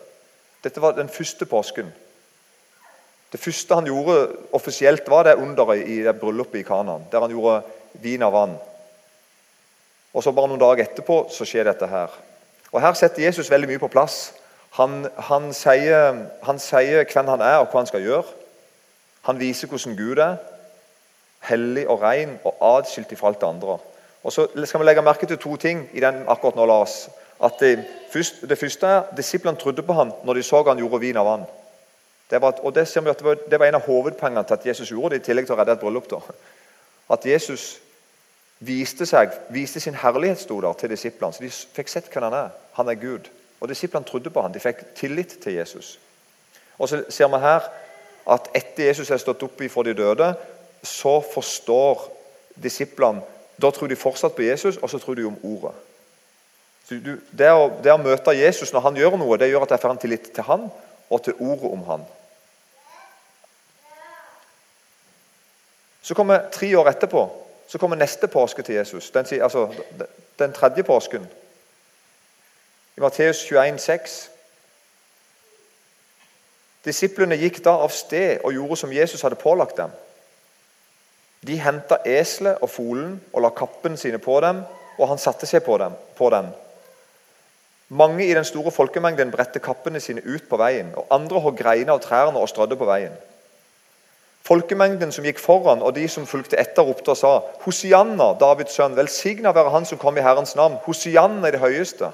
Dette 0.63 0.81
var 0.81 0.95
den 0.95 1.09
første 1.09 1.45
påsken. 1.45 1.91
Det 3.31 3.39
første 3.39 3.75
han 3.75 3.87
gjorde 3.87 4.35
offisielt, 4.53 5.07
var 5.09 5.23
det 5.23 5.39
underet 5.39 5.87
i 5.87 6.01
det 6.03 6.19
bryllupet 6.19 6.59
i 6.59 6.67
Kanaan. 6.67 7.07
Der 7.11 7.19
han 7.19 7.31
gjorde 7.31 7.61
vin 7.93 8.23
av 8.23 8.33
vann. 8.33 8.57
Og 10.13 10.23
så 10.23 10.31
Bare 10.35 10.51
noen 10.51 10.59
dager 10.59 10.83
etterpå 10.83 11.25
så 11.31 11.47
skjer 11.47 11.69
dette 11.69 11.87
her. 11.87 12.11
Og 12.71 12.81
Her 12.81 12.93
setter 12.93 13.23
Jesus 13.23 13.51
veldig 13.51 13.69
mye 13.69 13.79
på 13.79 13.91
plass. 13.91 14.33
Han, 14.75 15.05
han, 15.27 15.49
sier, 15.55 16.27
han 16.43 16.59
sier 16.59 17.03
hvem 17.03 17.27
han 17.27 17.43
er, 17.43 17.59
og 17.59 17.71
hva 17.71 17.81
han 17.81 17.89
skal 17.89 18.03
gjøre. 18.03 18.27
Han 19.27 19.39
viser 19.39 19.67
hvordan 19.67 19.97
Gud 19.99 20.19
er. 20.23 20.37
Hellig 21.47 21.87
og 21.89 22.03
ren 22.03 22.37
og 22.43 22.59
atskilt 22.77 23.11
fra 23.17 23.31
alt 23.31 23.41
det 23.41 23.49
andre. 23.49 23.79
Og 24.23 24.33
så 24.33 24.45
skal 24.65 24.79
vi 24.79 24.85
legge 24.85 25.03
merke 25.03 25.27
til 25.27 25.39
to 25.41 25.55
ting 25.57 25.87
i 25.93 26.03
den 26.03 26.23
akkurat 26.29 26.55
nå, 26.55 26.65
Lars. 26.69 27.07
At 27.43 27.59
det, 27.59 27.85
først, 28.11 28.43
det 28.49 28.57
første 28.57 29.03
Disiplene 29.17 29.57
trodde 29.57 29.81
på 29.81 29.93
ham 29.93 30.13
når 30.23 30.33
de 30.33 30.43
så 30.43 30.63
han 30.67 30.77
gjorde 30.77 30.99
vin 31.01 31.17
av 31.17 31.25
vann. 31.25 31.45
Det 32.31 32.41
var, 32.41 32.59
og 32.63 32.75
det, 32.75 32.87
ser 32.87 33.01
vi 33.01 33.09
at 33.09 33.19
det 33.19 33.25
var, 33.25 33.39
det 33.51 33.59
var 33.59 33.67
en 33.67 33.75
av 33.75 33.87
hovedpengene 33.87 34.43
til 34.47 34.53
at 34.53 34.65
Jesus 34.65 34.91
gjorde 34.91 35.15
det, 35.15 35.21
i 35.21 35.25
tillegg 35.25 35.49
til 35.49 35.55
å 35.55 35.59
redde 35.59 35.73
et 35.75 35.81
bryllup. 35.81 36.07
da. 36.09 36.21
At 37.11 37.25
Jesus 37.25 37.81
viste, 38.59 39.05
seg, 39.05 39.33
viste 39.49 39.81
sin 39.83 39.97
herlighet 39.99 40.39
sto 40.39 40.61
der 40.61 40.77
til 40.79 40.93
disiplene. 40.93 41.33
Så 41.33 41.43
de 41.43 41.49
fikk 41.51 41.91
sett 41.91 42.07
hvem 42.13 42.29
han 42.29 42.37
er. 42.37 42.53
Han 42.77 42.89
er 42.89 42.99
Gud. 43.01 43.27
Og 43.59 43.69
Disiplene 43.69 44.07
trodde 44.07 44.29
på 44.29 44.41
ham. 44.41 44.53
De 44.53 44.63
fikk 44.63 44.85
tillit 44.95 45.35
til 45.43 45.59
Jesus. 45.59 45.97
Og 46.79 46.89
så 46.89 47.03
ser 47.09 47.27
vi 47.27 47.41
her 47.41 47.67
at 48.31 48.47
etter 48.55 48.87
Jesus 48.87 49.11
er 49.11 49.19
stått 49.21 49.43
opp 49.43 49.61
fra 49.69 49.83
de 49.83 49.93
døde, 49.97 50.33
så 50.83 51.19
forstår 51.33 52.07
disiplene 52.55 53.21
Da 53.61 53.69
tror 53.69 53.87
de 53.87 53.95
fortsatt 53.95 54.33
på 54.33 54.41
Jesus, 54.41 54.77
og 54.77 54.89
så 54.89 54.97
tror 54.97 55.15
de 55.15 55.25
om 55.27 55.35
ordet. 55.43 55.75
Du, 56.91 57.13
det, 57.31 57.51
å, 57.55 57.69
det, 57.79 57.93
å, 57.93 57.99
møte 58.01 58.35
Jesus 58.35 58.73
når 58.75 58.83
han 58.87 58.97
gjør 58.99 59.15
noe, 59.21 59.37
det 59.39 59.47
gjør 59.47 59.63
at 59.63 59.75
jeg 59.75 59.83
får 59.83 59.93
en 59.93 60.01
tillit 60.01 60.33
til 60.35 60.47
han 60.47 60.65
og 61.11 61.21
til 61.23 61.37
ordet 61.39 61.71
om 61.71 61.85
han. 61.87 62.03
Så 66.01 66.17
kommer 66.17 66.49
tre 66.51 66.73
år 66.75 66.89
etterpå 66.91 67.23
så 67.71 67.77
kommer 67.77 67.95
neste 67.95 68.27
påske 68.27 68.61
til 68.61 68.75
Jesus. 68.75 69.11
Den, 69.11 69.25
altså, 69.41 69.73
den 70.39 70.53
tredje 70.53 70.83
påsken. 70.83 71.27
I 72.97 72.99
Matteus 72.99 73.45
21, 73.45 73.79
6. 73.79 74.31
Disiplene 76.85 77.37
gikk 77.39 77.61
da 77.63 77.77
av 77.79 77.93
sted 77.95 78.43
og 78.43 78.51
gjorde 78.51 78.75
som 78.81 78.91
Jesus 78.91 79.23
hadde 79.23 79.39
pålagt 79.39 79.77
dem. 79.79 79.93
De 81.47 81.55
henta 81.63 82.01
eselet 82.03 82.59
og 82.59 82.69
folen 82.69 83.15
og 83.31 83.45
la 83.45 83.53
kappene 83.55 83.97
sine 83.97 84.19
på 84.19 84.35
dem, 84.43 84.65
og 84.99 85.07
han 85.07 85.21
satte 85.21 85.47
seg 85.47 85.63
på, 85.63 85.77
dem, 85.79 85.95
på 86.17 86.29
den. 86.29 86.51
Mange 87.91 88.23
i 88.23 88.33
den 88.33 88.45
store 88.47 88.71
folkemengden 88.71 89.33
bredte 89.33 89.59
kappene 89.59 89.99
sine 89.99 90.23
ut 90.23 90.45
på 90.47 90.57
veien, 90.57 90.93
og 90.95 91.09
andre 91.11 91.41
hogg 91.43 91.57
greiner 91.59 91.97
av 91.97 91.99
trærne 92.05 92.39
og 92.39 92.47
strødde 92.47 92.77
på 92.79 92.87
veien. 92.87 93.11
Folkemengden 94.47 95.11
som 95.11 95.27
gikk 95.27 95.41
foran, 95.43 95.83
og 95.83 95.97
de 95.97 96.07
som 96.09 96.25
fulgte 96.25 96.55
etter, 96.59 96.87
ropte 96.87 97.11
og 97.11 97.19
sa:" 97.19 97.33
Hosianna, 97.65 98.31
Davids 98.39 98.79
sønn, 98.79 98.95
velsigna 98.95 99.51
være 99.51 99.69
Han 99.75 99.85
som 99.85 99.97
kom 99.97 100.17
i 100.17 100.23
Herrens 100.23 100.55
navn. 100.55 100.79
Hosianna 100.85 101.47
i 101.47 101.51
det 101.51 101.59
høyeste. 101.59 102.11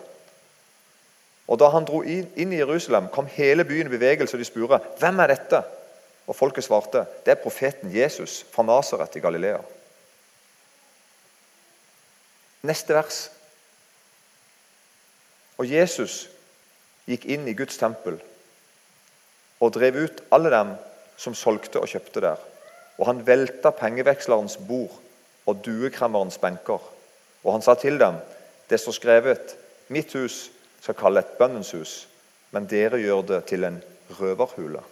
Og 1.48 1.60
Da 1.60 1.70
han 1.70 1.86
dro 1.86 2.02
inn 2.02 2.54
i 2.54 2.58
Jerusalem, 2.58 3.08
kom 3.08 3.26
hele 3.26 3.64
byen 3.64 3.88
i 3.88 3.98
bevegelse, 3.98 4.36
og 4.36 4.40
de 4.40 4.46
spurte 4.46 4.82
hvem 5.00 5.20
er 5.20 5.28
dette? 5.28 5.64
Og 6.28 6.36
folket 6.36 6.64
svarte 6.64 7.06
det 7.26 7.32
er 7.32 7.44
profeten 7.44 7.94
Jesus 7.94 8.46
fra 8.52 8.64
Nasaret 8.64 9.16
i 9.16 9.20
Galilea. 9.20 9.60
Neste 12.64 12.94
vers. 12.94 13.37
Og 15.58 15.70
Jesus 15.70 16.28
gikk 17.08 17.26
inn 17.26 17.48
i 17.50 17.56
Guds 17.58 17.80
tempel 17.80 18.20
og 19.64 19.74
drev 19.74 19.98
ut 20.06 20.22
alle 20.36 20.52
dem 20.54 20.76
som 21.18 21.36
solgte 21.38 21.82
og 21.82 21.90
kjøpte 21.90 22.22
der. 22.22 22.42
Og 22.98 23.08
han 23.10 23.24
velta 23.26 23.72
pengevekslerens 23.74 24.58
bord 24.68 24.94
og 25.48 25.64
duekremmerens 25.66 26.38
benker. 26.42 26.82
Og 27.44 27.52
han 27.56 27.66
sa 27.66 27.78
til 27.80 27.98
dem, 28.02 28.20
det 28.70 28.80
står 28.82 28.98
skrevet, 28.98 29.56
mitt 29.94 30.14
hus 30.18 30.48
skal 30.84 30.98
kalle 30.98 31.24
et 31.24 31.38
bønnens 31.40 31.72
hus, 31.74 31.94
men 32.52 32.68
dere 32.70 33.00
gjør 33.02 33.24
det 33.32 33.42
til 33.50 33.66
en 33.68 33.80
røverhule. 34.20 34.84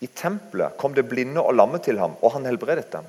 I 0.00 0.06
tempelet 0.14 0.76
kom 0.78 0.94
det 0.94 1.08
blinde 1.08 1.42
og 1.42 1.56
lamme 1.58 1.80
til 1.82 1.98
ham, 1.98 2.14
og 2.22 2.36
han 2.36 2.46
helbredet 2.46 2.92
dem. 2.92 3.06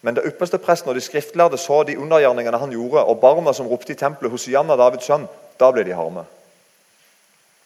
Men 0.00 0.16
da 0.16 0.24
ypperste 0.24 0.58
presten 0.58 0.88
og 0.88 0.96
de 0.96 1.02
skriftlærde 1.04 1.58
så 1.60 1.82
de 1.84 1.98
undergjerningene 2.00 2.58
han 2.58 2.72
gjorde, 2.72 3.04
og 3.04 3.20
barna 3.20 3.52
som 3.52 3.68
ropte 3.68 3.92
i 3.92 3.98
tempelet 4.00 4.32
hos 4.32 4.48
Janna 4.48 4.76
Davids 4.80 5.08
sønn, 5.10 5.26
da 5.60 5.68
ble 5.72 5.84
de 5.84 5.96
harme. 5.96 6.24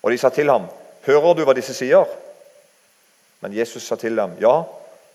Og 0.03 0.11
de 0.11 0.19
sa 0.19 0.29
til 0.29 0.51
ham, 0.51 0.67
'Hører 1.07 1.35
du 1.35 1.45
hva 1.45 1.55
disse 1.55 1.75
sier?' 1.75 2.09
Men 3.41 3.53
Jesus 3.53 3.83
sa 3.83 3.97
til 3.97 4.17
dem, 4.17 4.37
'Ja, 4.41 4.65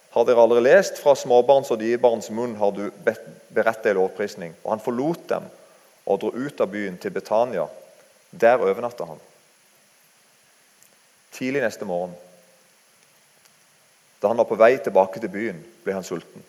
har 0.10 0.24
dere 0.24 0.42
aldri 0.42 0.62
lest 0.62 1.02
fra 1.02 1.16
småbarns 1.16 1.72
og 1.72 1.80
diebarns 1.80 2.30
munn 2.30 2.56
har 2.56 2.72
du 2.72 2.92
beredt 3.54 3.84
deg 3.84 3.96
lovprisning?' 3.96 4.56
Og 4.64 4.72
han 4.72 4.80
forlot 4.80 5.30
dem 5.30 5.44
og 6.06 6.20
dro 6.20 6.32
ut 6.34 6.62
av 6.62 6.68
byen 6.68 6.98
til 6.98 7.12
Betania. 7.12 7.68
Der 8.32 8.58
overnatta 8.58 9.06
han. 9.06 9.20
Tidlig 11.32 11.62
neste 11.62 11.86
morgen, 11.86 12.16
da 14.22 14.28
han 14.28 14.38
var 14.38 14.46
på 14.46 14.56
vei 14.56 14.78
tilbake 14.78 15.20
til 15.20 15.30
byen, 15.30 15.66
ble 15.84 15.94
han 15.94 16.04
sulten. 16.04 16.44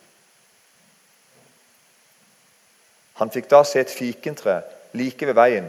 Han 3.20 3.30
fikk 3.32 3.50
da 3.52 3.60
se 3.68 3.82
et 3.82 3.92
fikentre 3.92 4.62
like 4.96 5.28
ved 5.28 5.36
veien 5.36 5.68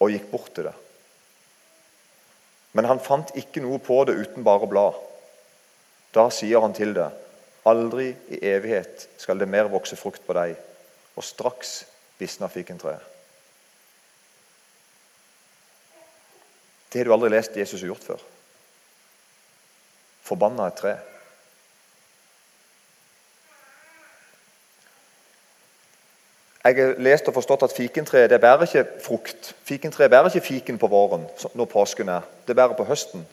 og 0.00 0.12
gikk 0.14 0.30
bort 0.32 0.52
til 0.56 0.70
det. 0.70 0.76
Men 2.72 2.88
han 2.88 3.02
fant 3.02 3.32
ikke 3.36 3.62
noe 3.62 3.80
på 3.82 3.98
det 4.08 4.16
uten 4.16 4.46
bare 4.46 4.68
blad. 4.70 4.96
Da 6.14 6.28
sier 6.34 6.62
han 6.64 6.74
til 6.74 6.94
det, 6.96 7.10
aldri 7.68 8.10
i 8.32 8.40
evighet 8.50 9.06
skal 9.20 9.38
det 9.38 9.50
mer 9.50 9.68
vokse 9.70 9.98
frukt 9.98 10.24
på 10.26 10.34
deg. 10.38 10.56
Og 11.18 11.26
straks 11.26 11.82
visna 12.20 12.48
fikentreet. 12.48 13.02
Det 16.90 16.98
har 16.98 17.06
du 17.06 17.14
aldri 17.14 17.30
lest 17.30 17.54
Jesus 17.58 17.84
gjort 17.86 18.02
før. 18.02 18.22
Forbanna 20.26 20.66
et 20.70 20.78
tre. 20.80 20.94
Jeg 26.64 26.76
har 26.76 26.98
lest 27.00 27.28
og 27.28 27.34
forstått 27.34 27.62
at 27.64 27.72
fikentreet 27.72 28.30
det 28.30 28.40
bærer 28.40 28.66
ikke 28.66 28.84
frukt. 29.00 29.54
Fikentreet 29.64 30.10
bærer 30.10 30.28
ikke 30.28 30.46
fiken 30.46 30.78
på 30.78 30.90
våren 30.92 31.24
når 31.54 31.64
påsken 31.64 32.08
er. 32.12 32.26
Det 32.48 32.56
bærer 32.56 32.76
på 32.76 32.84
høsten. 32.84 33.26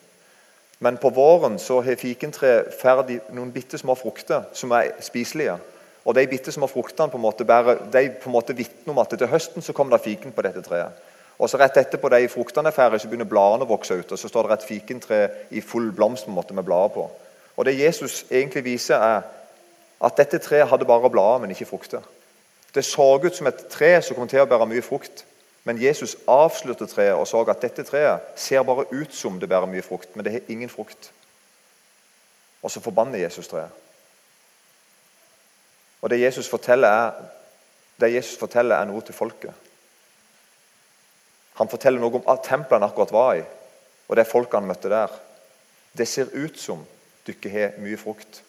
Men 0.80 0.98
på 0.98 1.10
våren 1.10 1.60
så 1.60 1.82
har 1.82 2.00
fikentreet 2.00 2.72
ferdig 2.82 3.20
noen 3.36 3.52
bitte 3.52 3.78
små 3.78 3.98
frukter 4.00 4.46
som 4.54 4.72
er 4.72 4.94
spiselige. 5.04 5.58
Og 6.06 6.16
De 6.16 6.28
bitte 6.28 6.52
små 6.52 6.68
fruktene 6.72 7.12
på 7.12 7.18
en 7.18 7.22
måte 7.22 7.46
bærer, 7.46 7.84
de 7.92 8.10
på 8.10 8.30
en 8.30 8.38
måte 8.38 8.56
vitner 8.56 8.94
om 8.94 9.00
at 9.04 9.12
til 9.12 9.28
høsten 9.28 9.62
så 9.62 9.74
kommer 9.74 9.98
det 9.98 10.06
fiken 10.06 10.32
på 10.32 10.42
dette 10.42 10.62
treet. 10.64 10.92
Og 11.40 11.50
så 11.50 11.58
Rett 11.58 11.78
etterpå 11.78 12.10
de 12.10 12.30
fruktene 12.32 12.72
er 12.72 12.74
ferdige, 12.74 13.00
så 13.00 13.08
begynner 13.08 13.28
bladene 13.28 13.68
å 13.68 13.70
vokse 13.70 13.94
ut. 13.94 14.12
og 14.12 14.20
Så 14.20 14.28
står 14.28 14.48
det 14.48 14.54
et 14.54 14.70
fikentre 14.70 15.30
i 15.52 15.62
full 15.62 15.92
blomst 15.92 16.26
på 16.26 16.32
en 16.32 16.36
måte 16.36 16.54
med 16.54 16.64
blader 16.64 16.94
på. 16.96 17.10
Og 17.58 17.66
Det 17.66 17.80
Jesus 17.80 18.26
egentlig 18.32 18.64
viser, 18.64 18.96
er 18.96 19.22
at 20.02 20.18
dette 20.18 20.38
treet 20.38 20.68
hadde 20.68 20.86
bare 20.86 21.10
blader, 21.10 21.38
men 21.38 21.52
ikke 21.52 21.66
frukter. 21.66 22.02
Det 22.78 22.86
så 22.86 23.06
ut 23.24 23.36
som 23.36 23.48
et 23.50 23.64
tre 23.74 23.96
som 24.06 24.14
kom 24.14 24.30
til 24.30 24.44
å 24.44 24.50
bære 24.50 24.68
mye 24.70 24.86
frukt. 24.86 25.24
Men 25.66 25.80
Jesus 25.82 26.14
avslørte 26.30 26.86
treet 26.88 27.18
og 27.18 27.26
så 27.28 27.42
at 27.50 27.64
dette 27.64 27.84
treet 27.84 28.28
ser 28.38 28.62
bare 28.64 28.86
ut 28.92 29.16
som 29.18 29.40
det 29.42 29.50
bærer 29.50 29.68
mye 29.68 29.84
frukt, 29.84 30.14
men 30.14 30.24
det 30.24 30.36
har 30.36 30.52
ingen 30.54 30.70
frukt. 30.70 31.10
Og 32.62 32.72
så 32.72 32.84
forbanner 32.84 33.24
Jesus 33.24 33.50
treet. 33.50 33.74
Og 36.06 36.14
det 36.14 36.22
Jesus 36.22 36.48
forteller, 36.48 36.88
er, 36.88 37.12
det 38.00 38.14
Jesus 38.14 38.38
forteller, 38.38 38.78
er 38.78 38.86
noe 38.86 39.02
til 39.02 39.18
folket. 39.18 39.66
Han 41.58 41.74
forteller 41.74 42.00
noe 42.00 42.22
om 42.22 42.30
at 42.30 42.48
han 42.54 42.86
akkurat 42.86 43.12
var 43.12 43.34
i, 43.42 43.46
og 44.08 44.16
det 44.16 44.30
folket 44.30 44.62
han 44.62 44.70
møtte 44.70 44.94
der. 44.94 45.12
Det 45.98 46.08
ser 46.08 46.30
ut 46.38 46.62
som 46.62 46.86
dere 47.26 47.52
har 47.58 47.80
mye 47.82 47.98
frukt, 47.98 48.44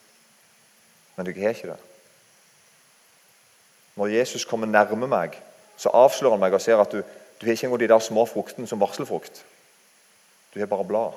men 1.16 1.26
dere 1.26 1.48
har 1.48 1.56
ikke 1.56 1.72
det. 1.72 1.87
Når 3.98 4.06
Jesus 4.06 4.44
kommer 4.46 4.66
nærme 4.66 5.08
meg, 5.10 5.34
så 5.76 5.90
avslører 5.90 6.36
han 6.36 6.42
meg 6.44 6.54
og 6.54 6.62
ser 6.62 6.78
at 6.78 6.92
du, 6.92 7.02
Du 7.40 7.46
har 7.46 7.52
ikke 7.52 7.66
engang 7.66 7.80
de 7.80 7.88
der 7.88 7.98
små 7.98 8.24
fruktene 8.26 8.66
som 8.66 8.80
varselfrukt. 8.80 9.44
Du 10.54 10.58
har 10.58 10.66
bare 10.66 10.84
blad. 10.84 11.12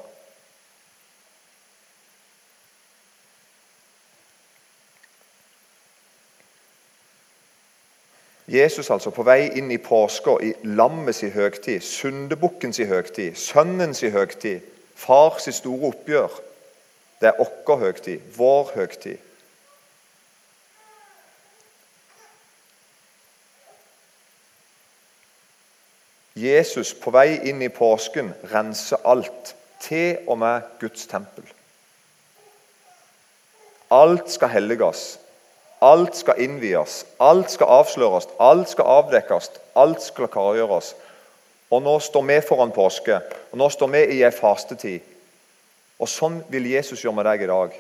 Jesus 8.47 8.89
altså 8.89 9.09
på 9.09 9.23
vei 9.23 9.47
inn 9.57 9.71
i 9.71 9.79
påska, 9.81 10.35
i 10.43 10.53
lammets 10.63 11.21
høgtid, 11.21 11.81
syndebukkens 11.81 12.77
høgtid, 12.77 13.35
sønnens 13.35 14.01
høgtid, 14.01 14.59
fars 14.95 15.47
store 15.55 15.93
oppgjør. 15.93 16.39
Det 17.21 17.31
er 17.31 17.39
vår 17.39 17.77
høgtid, 17.77 18.19
vår 18.37 18.71
høgtid. 18.75 19.17
Jesus 26.41 26.93
på 26.97 27.13
vei 27.13 27.37
inn 27.49 27.61
i 27.61 27.69
påsken 27.69 28.33
renser 28.51 29.01
alt, 29.05 29.55
til 29.81 30.21
og 30.27 30.37
med 30.41 30.67
Guds 30.81 31.07
tempel. 31.09 31.45
Alt 33.91 34.29
skal 34.31 34.53
helliges. 34.53 35.19
Alt 35.81 36.15
skal 36.15 36.37
innvies, 36.37 37.05
alt 37.19 37.49
skal 37.51 37.71
avsløres, 37.73 38.27
alt 38.39 38.69
skal 38.69 38.85
avdekkes, 38.85 39.47
alt 39.75 40.03
skal 40.05 40.29
klargjøres. 40.29 40.91
Og 41.73 41.81
nå 41.81 41.95
står 41.99 42.27
vi 42.27 42.35
foran 42.45 42.73
påske, 42.75 43.17
og 43.51 43.57
nå 43.57 43.69
står 43.73 43.89
vi 43.95 44.01
i 44.17 44.19
ei 44.21 44.29
fastetid. 44.35 45.07
Og 45.97 46.09
sånn 46.09 46.37
vil 46.53 46.69
Jesus 46.69 47.01
gjøre 47.01 47.17
med 47.17 47.25
deg 47.31 47.45
i 47.45 47.49
dag. 47.49 47.73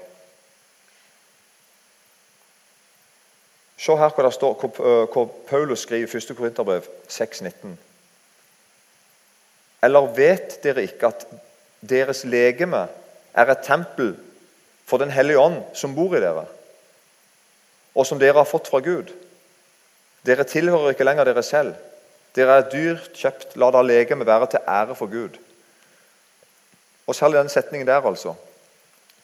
Se 3.81 3.93
her 3.97 4.17
hva 4.17 4.25
det 4.25 4.33
står, 4.33 4.67
hva 5.13 5.25
Paulus 5.49 5.85
skriver 5.85 6.09
i 6.09 6.17
1. 6.17 6.35
Korinterbrev 6.37 6.89
6,19. 7.09 7.77
Eller 9.83 10.13
vet 10.15 10.59
dere 10.63 10.85
ikke 10.85 11.09
at 11.09 11.27
deres 11.81 12.23
legeme 12.29 12.87
er 13.33 13.51
et 13.51 13.63
tempel 13.65 14.15
for 14.85 14.97
Den 14.97 15.11
hellige 15.11 15.39
ånd 15.39 15.61
som 15.73 15.95
bor 15.95 16.15
i 16.15 16.21
dere? 16.21 16.45
og 17.95 18.07
som 18.07 18.19
dere 18.19 18.39
har 18.39 18.47
fått 18.47 18.69
fra 18.71 18.79
Gud. 18.83 19.11
Dere 20.25 20.45
tilhører 20.47 20.93
ikke 20.93 21.05
lenger 21.07 21.27
dere 21.27 21.43
selv. 21.43 21.73
Dere 22.35 22.59
er 22.59 22.69
dyrt 22.71 23.11
kjøpt. 23.17 23.57
La 23.59 23.71
da 23.73 23.81
legemet 23.83 24.27
være 24.27 24.51
til 24.53 24.67
ære 24.67 24.95
for 24.95 25.11
Gud. 25.11 25.39
Og 27.07 27.15
Særlig 27.15 27.41
den 27.41 27.49
setningen 27.49 27.87
der, 27.87 28.07
altså. 28.07 28.35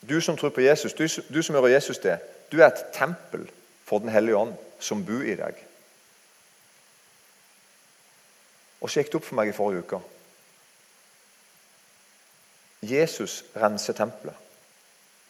Du 0.09 0.19
som 0.21 0.37
tror 0.37 0.49
på 0.49 0.61
Jesus, 0.61 0.93
du, 0.93 1.07
du 1.33 1.41
som 1.41 1.55
hører 1.55 1.67
Jesus 1.77 1.97
til, 1.97 2.17
du 2.51 2.59
er 2.59 2.67
et 2.67 2.85
tempel 2.93 3.49
for 3.85 3.99
Den 3.99 4.09
hellige 4.09 4.37
ånd 4.37 4.53
som 4.79 5.05
bor 5.05 5.23
i 5.23 5.35
deg. 5.35 5.63
Og 8.81 8.89
så 8.89 8.99
gikk 8.99 9.11
det 9.11 9.19
opp 9.19 9.25
for 9.25 9.39
meg 9.39 9.49
i 9.49 9.55
forrige 9.55 9.85
uke. 9.85 9.99
Jesus 12.81 13.43
renser 13.55 13.93
tempelet. 13.93 14.35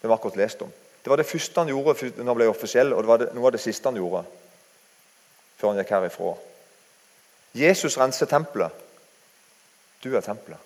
Det 0.02 0.08
var 0.08 0.16
akkurat 0.16 0.36
lest 0.36 0.62
om. 0.62 0.72
Det 1.04 1.10
var 1.10 1.16
det 1.16 1.26
første 1.26 1.60
han 1.60 1.68
gjorde 1.68 2.10
når 2.16 2.24
han 2.24 2.36
ble 2.36 2.48
offisiell, 2.48 2.92
og 2.92 3.02
det 3.02 3.08
var 3.08 3.22
det, 3.22 3.28
noe 3.34 3.48
av 3.48 3.54
det 3.56 3.62
siste 3.62 3.88
han 3.88 3.96
gjorde 3.96 4.24
før 5.58 5.72
han 5.72 5.80
gikk 5.80 5.90
herifra. 5.90 6.34
Jesus 7.58 7.96
renser 7.98 8.28
tempelet. 8.30 8.84
Du 10.04 10.12
er 10.14 10.22
tempelet. 10.22 10.60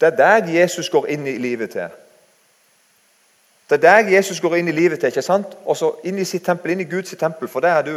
Det 0.00 0.06
er 0.10 0.16
deg 0.16 0.54
Jesus 0.54 0.88
går 0.92 1.08
inn 1.12 1.26
i 1.28 1.38
livet 1.38 1.72
til. 1.72 1.88
Det 3.68 3.78
er 3.78 3.82
deg 3.84 4.12
Jesus 4.12 4.40
går 4.40 4.56
inn 4.58 4.68
i 4.68 4.74
livet 4.74 5.00
til, 5.00 5.12
ikke 5.12 5.22
sant? 5.22 5.52
Og 5.64 5.76
så 5.76 5.92
inn 6.04 6.18
i 6.18 6.24
sitt 6.24 6.44
tempel, 6.44 6.72
inn 6.72 6.82
i 6.82 6.88
Guds 6.88 7.14
tempel, 7.20 7.48
for 7.48 7.64
det 7.64 7.70
er 7.70 7.82
du. 7.86 7.96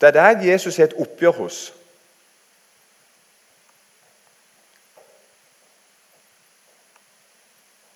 Det 0.00 0.10
er 0.10 0.16
deg 0.18 0.46
Jesus 0.50 0.76
har 0.76 0.90
et 0.90 0.98
oppgjør 1.00 1.38
hos. 1.38 1.60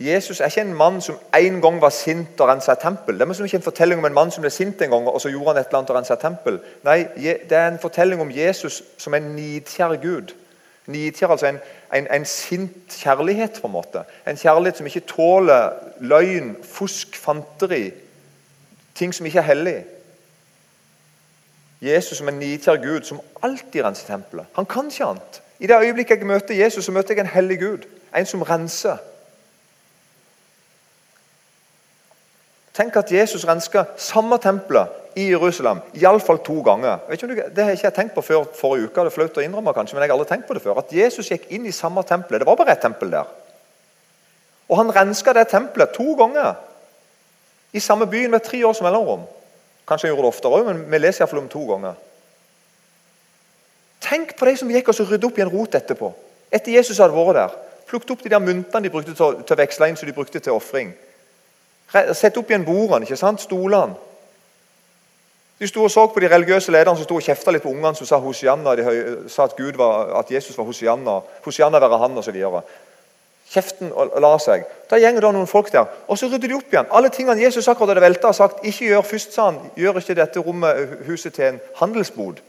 Jesus 0.01 0.41
er 0.41 0.45
ikke 0.45 0.61
en 0.61 0.75
mann 0.75 1.01
som 1.01 1.17
en 1.39 1.61
gang 1.61 1.81
var 1.83 1.91
sint 1.91 2.41
og 2.41 2.49
rensa 2.49 2.73
et 2.73 2.79
tempel. 2.79 3.19
Det 3.19 3.27
er 3.27 3.45
ikke 3.45 3.57
en 3.57 3.63
fortelling 3.63 3.99
om 3.99 4.07
en 4.07 4.15
mann 4.15 4.31
som 4.31 4.45
ble 4.45 4.51
sint 4.51 4.83
en 4.83 4.91
gang 4.91 5.09
og 5.09 5.21
så 5.21 5.29
gjorde 5.29 5.49
han 5.49 5.59
et 5.59 5.67
eller 5.67 5.79
annet 5.79 5.91
og 5.91 5.97
rensa 5.97 6.15
et 6.15 6.23
tempel. 6.23 6.61
Nei, 6.87 7.07
Det 7.17 7.53
er 7.53 7.69
en 7.69 7.79
fortelling 7.83 8.21
om 8.21 8.31
Jesus 8.31 8.83
som 8.99 9.15
en 9.15 9.23
nidkjær 9.35 9.97
Gud. 10.03 10.35
Nidkjær, 10.87 11.29
altså 11.29 11.47
en, 11.47 11.59
en, 11.95 12.07
en, 12.15 12.25
sint 12.25 12.95
kjærlighet, 13.03 13.59
på 13.61 13.67
en 13.67 13.73
måte. 13.73 14.05
En 14.27 14.37
kjærlighet 14.37 14.77
som 14.77 14.87
ikke 14.87 15.01
tåler 15.01 15.71
løgn, 16.01 16.57
fusk, 16.63 17.17
fanteri. 17.17 17.91
Ting 18.95 19.15
som 19.15 19.27
ikke 19.27 19.39
er 19.39 19.51
hellig. 19.51 19.85
Jesus 21.83 22.19
som 22.19 22.29
en 22.29 22.39
nidkjær 22.39 22.77
Gud 22.87 23.03
som 23.03 23.21
alltid 23.43 23.83
renser 23.85 24.07
tempelet. 24.07 24.47
Han 24.55 24.67
kan 24.67 24.89
ikke 24.91 25.05
annet. 25.05 25.43
I 25.59 25.67
det 25.67 25.83
øyeblikket 25.83 26.19
jeg 26.19 26.27
møter 26.27 26.55
Jesus, 26.55 26.85
så 26.85 26.93
møter 26.93 27.15
jeg 27.15 27.21
en 27.21 27.35
hellig 27.35 27.59
Gud. 27.61 27.87
En 28.17 28.27
som 28.27 28.43
renser. 28.43 28.97
Tenk 32.79 32.97
at 32.97 33.11
Jesus 33.11 33.43
renska 33.49 33.85
samme 33.99 34.39
tempelet 34.39 34.89
i 35.19 35.25
Jerusalem 35.33 35.81
iallfall 35.99 36.39
to 36.47 36.61
ganger. 36.63 37.01
Ikke, 37.11 37.27
det 37.27 37.65
har 37.65 37.73
jeg 37.73 37.81
ikke 37.81 37.91
tenkt 37.97 38.15
på 38.15 38.23
før 38.23 38.45
forrige 38.55 38.87
uke. 38.87 39.01
det 39.01 39.11
er 39.11 39.17
flaut 39.17 39.41
å 39.41 39.43
innrømme 39.43 39.75
kanskje, 39.75 39.97
men 39.97 40.05
jeg 40.05 40.13
har 40.13 40.19
aldri 40.19 40.29
tenkt 40.31 40.47
på 40.47 40.55
det 40.55 40.63
før. 40.63 40.79
At 40.79 40.93
Jesus 40.95 41.31
gikk 41.33 41.49
inn 41.51 41.67
i 41.67 41.75
samme 41.75 42.05
tempelet. 42.07 42.45
Det 42.45 42.47
var 42.47 42.57
bare 42.61 42.77
ett 42.77 42.85
tempel 42.85 43.11
der. 43.11 43.33
Og 44.69 44.79
han 44.79 44.93
renska 44.95 45.35
det 45.35 45.49
tempelet 45.51 45.97
to 45.97 46.15
ganger. 46.15 46.55
I 47.73 47.83
samme 47.83 48.07
byen 48.07 48.31
med 48.31 48.47
tre 48.47 48.63
års 48.65 48.83
mellomrom. 48.85 49.27
Kanskje 49.89 50.07
han 50.07 50.15
gjorde 50.15 50.29
det 50.29 50.37
oftere 50.37 50.61
òg, 50.61 50.71
men 50.71 50.85
vi 50.87 51.03
leser 51.03 51.25
iallfall 51.25 51.43
om 51.43 51.51
to 51.51 51.65
ganger. 51.73 51.99
Tenk 54.07 54.37
på 54.39 54.47
de 54.47 54.55
som 54.61 54.71
gikk 54.71 54.93
og 54.93 55.03
rydde 55.11 55.27
opp 55.27 55.39
i 55.39 55.43
en 55.43 55.51
rot 55.51 55.75
etterpå. 55.75 56.13
Etter 56.53 56.79
Jesus 56.79 57.03
hadde 57.03 57.17
vært 57.17 57.41
der. 57.41 57.59
Plukket 57.91 58.15
opp 58.15 58.23
de 58.23 58.31
der 58.31 58.45
myntene 58.45 58.87
de 58.87 58.93
brukte 58.93 59.19
til, 59.19 59.43
til 59.43 59.57
å 59.57 59.63
veksle 59.65 59.91
inn 59.91 59.99
som 59.99 60.07
de 60.07 60.15
brukte 60.15 60.39
til 60.39 60.55
ofring. 60.55 60.95
Sett 61.89 62.37
opp 62.37 62.51
igjen 62.51 62.67
bordene, 62.67 63.07
ikke 63.07 63.17
sant? 63.17 63.41
stolene. 63.41 63.97
De 65.59 65.67
sto 65.67 65.83
og 65.83 65.91
så 65.91 66.05
på 66.07 66.21
de 66.23 66.29
religiøse 66.31 66.71
lederne 66.71 67.01
som 67.01 67.07
sto 67.07 67.17
og 67.19 67.25
kjefta 67.25 67.51
litt 67.51 67.65
på 67.65 67.73
ungene 67.73 67.97
som 67.99 68.07
sa 68.07 68.21
Hosianna, 68.23 68.77
de 68.79 68.85
sa 69.27 69.49
at, 69.49 69.57
var, 69.75 70.13
at 70.21 70.31
Jesus 70.31 70.55
var 70.59 70.69
Hosianna, 70.69 71.17
Hosianna 71.43 71.81
være 71.83 71.99
han 71.99 72.21
osv. 72.21 72.37
Kjeften 73.49 73.91
la 74.23 74.31
seg. 74.39 74.69
Da 74.91 75.01
gjenger 75.01 75.25
det 75.25 75.33
noen 75.35 75.51
folk 75.51 75.73
der, 75.75 75.89
og 76.07 76.21
så 76.21 76.29
rydder 76.29 76.53
de 76.53 76.59
opp 76.61 76.71
igjen. 76.71 76.91
Alle 76.95 77.11
tingene 77.11 77.43
Jesus 77.43 77.67
akkurat 77.67 77.97
hadde 77.97 78.05
velta, 78.05 78.31
har 78.31 78.37
sagt 78.37 78.63
ikke 78.63 78.93
gjør 78.93 79.07
først, 79.09 79.35
sa 79.35 79.49
han, 79.49 79.59
gjør 79.75 79.99
ikke 79.99 80.19
dette 80.21 80.45
rommet, 80.47 80.95
huset 81.09 81.35
til 81.35 81.49
en 81.49 81.61
handelsbod. 81.81 82.43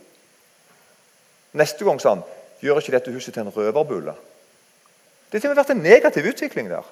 Neste 1.57 1.87
gang 1.87 2.03
sa 2.03 2.13
han 2.13 2.25
gjør 2.61 2.83
ikke 2.83 2.97
dette 2.97 3.15
huset 3.15 3.33
til 3.33 3.47
en 3.47 3.53
røverbule. 3.55 4.13
Det 5.31 5.41
har 5.41 5.53
og 5.53 5.61
vært 5.63 5.73
en 5.73 5.85
negativ 5.85 6.29
utvikling 6.29 6.69
der. 6.69 6.85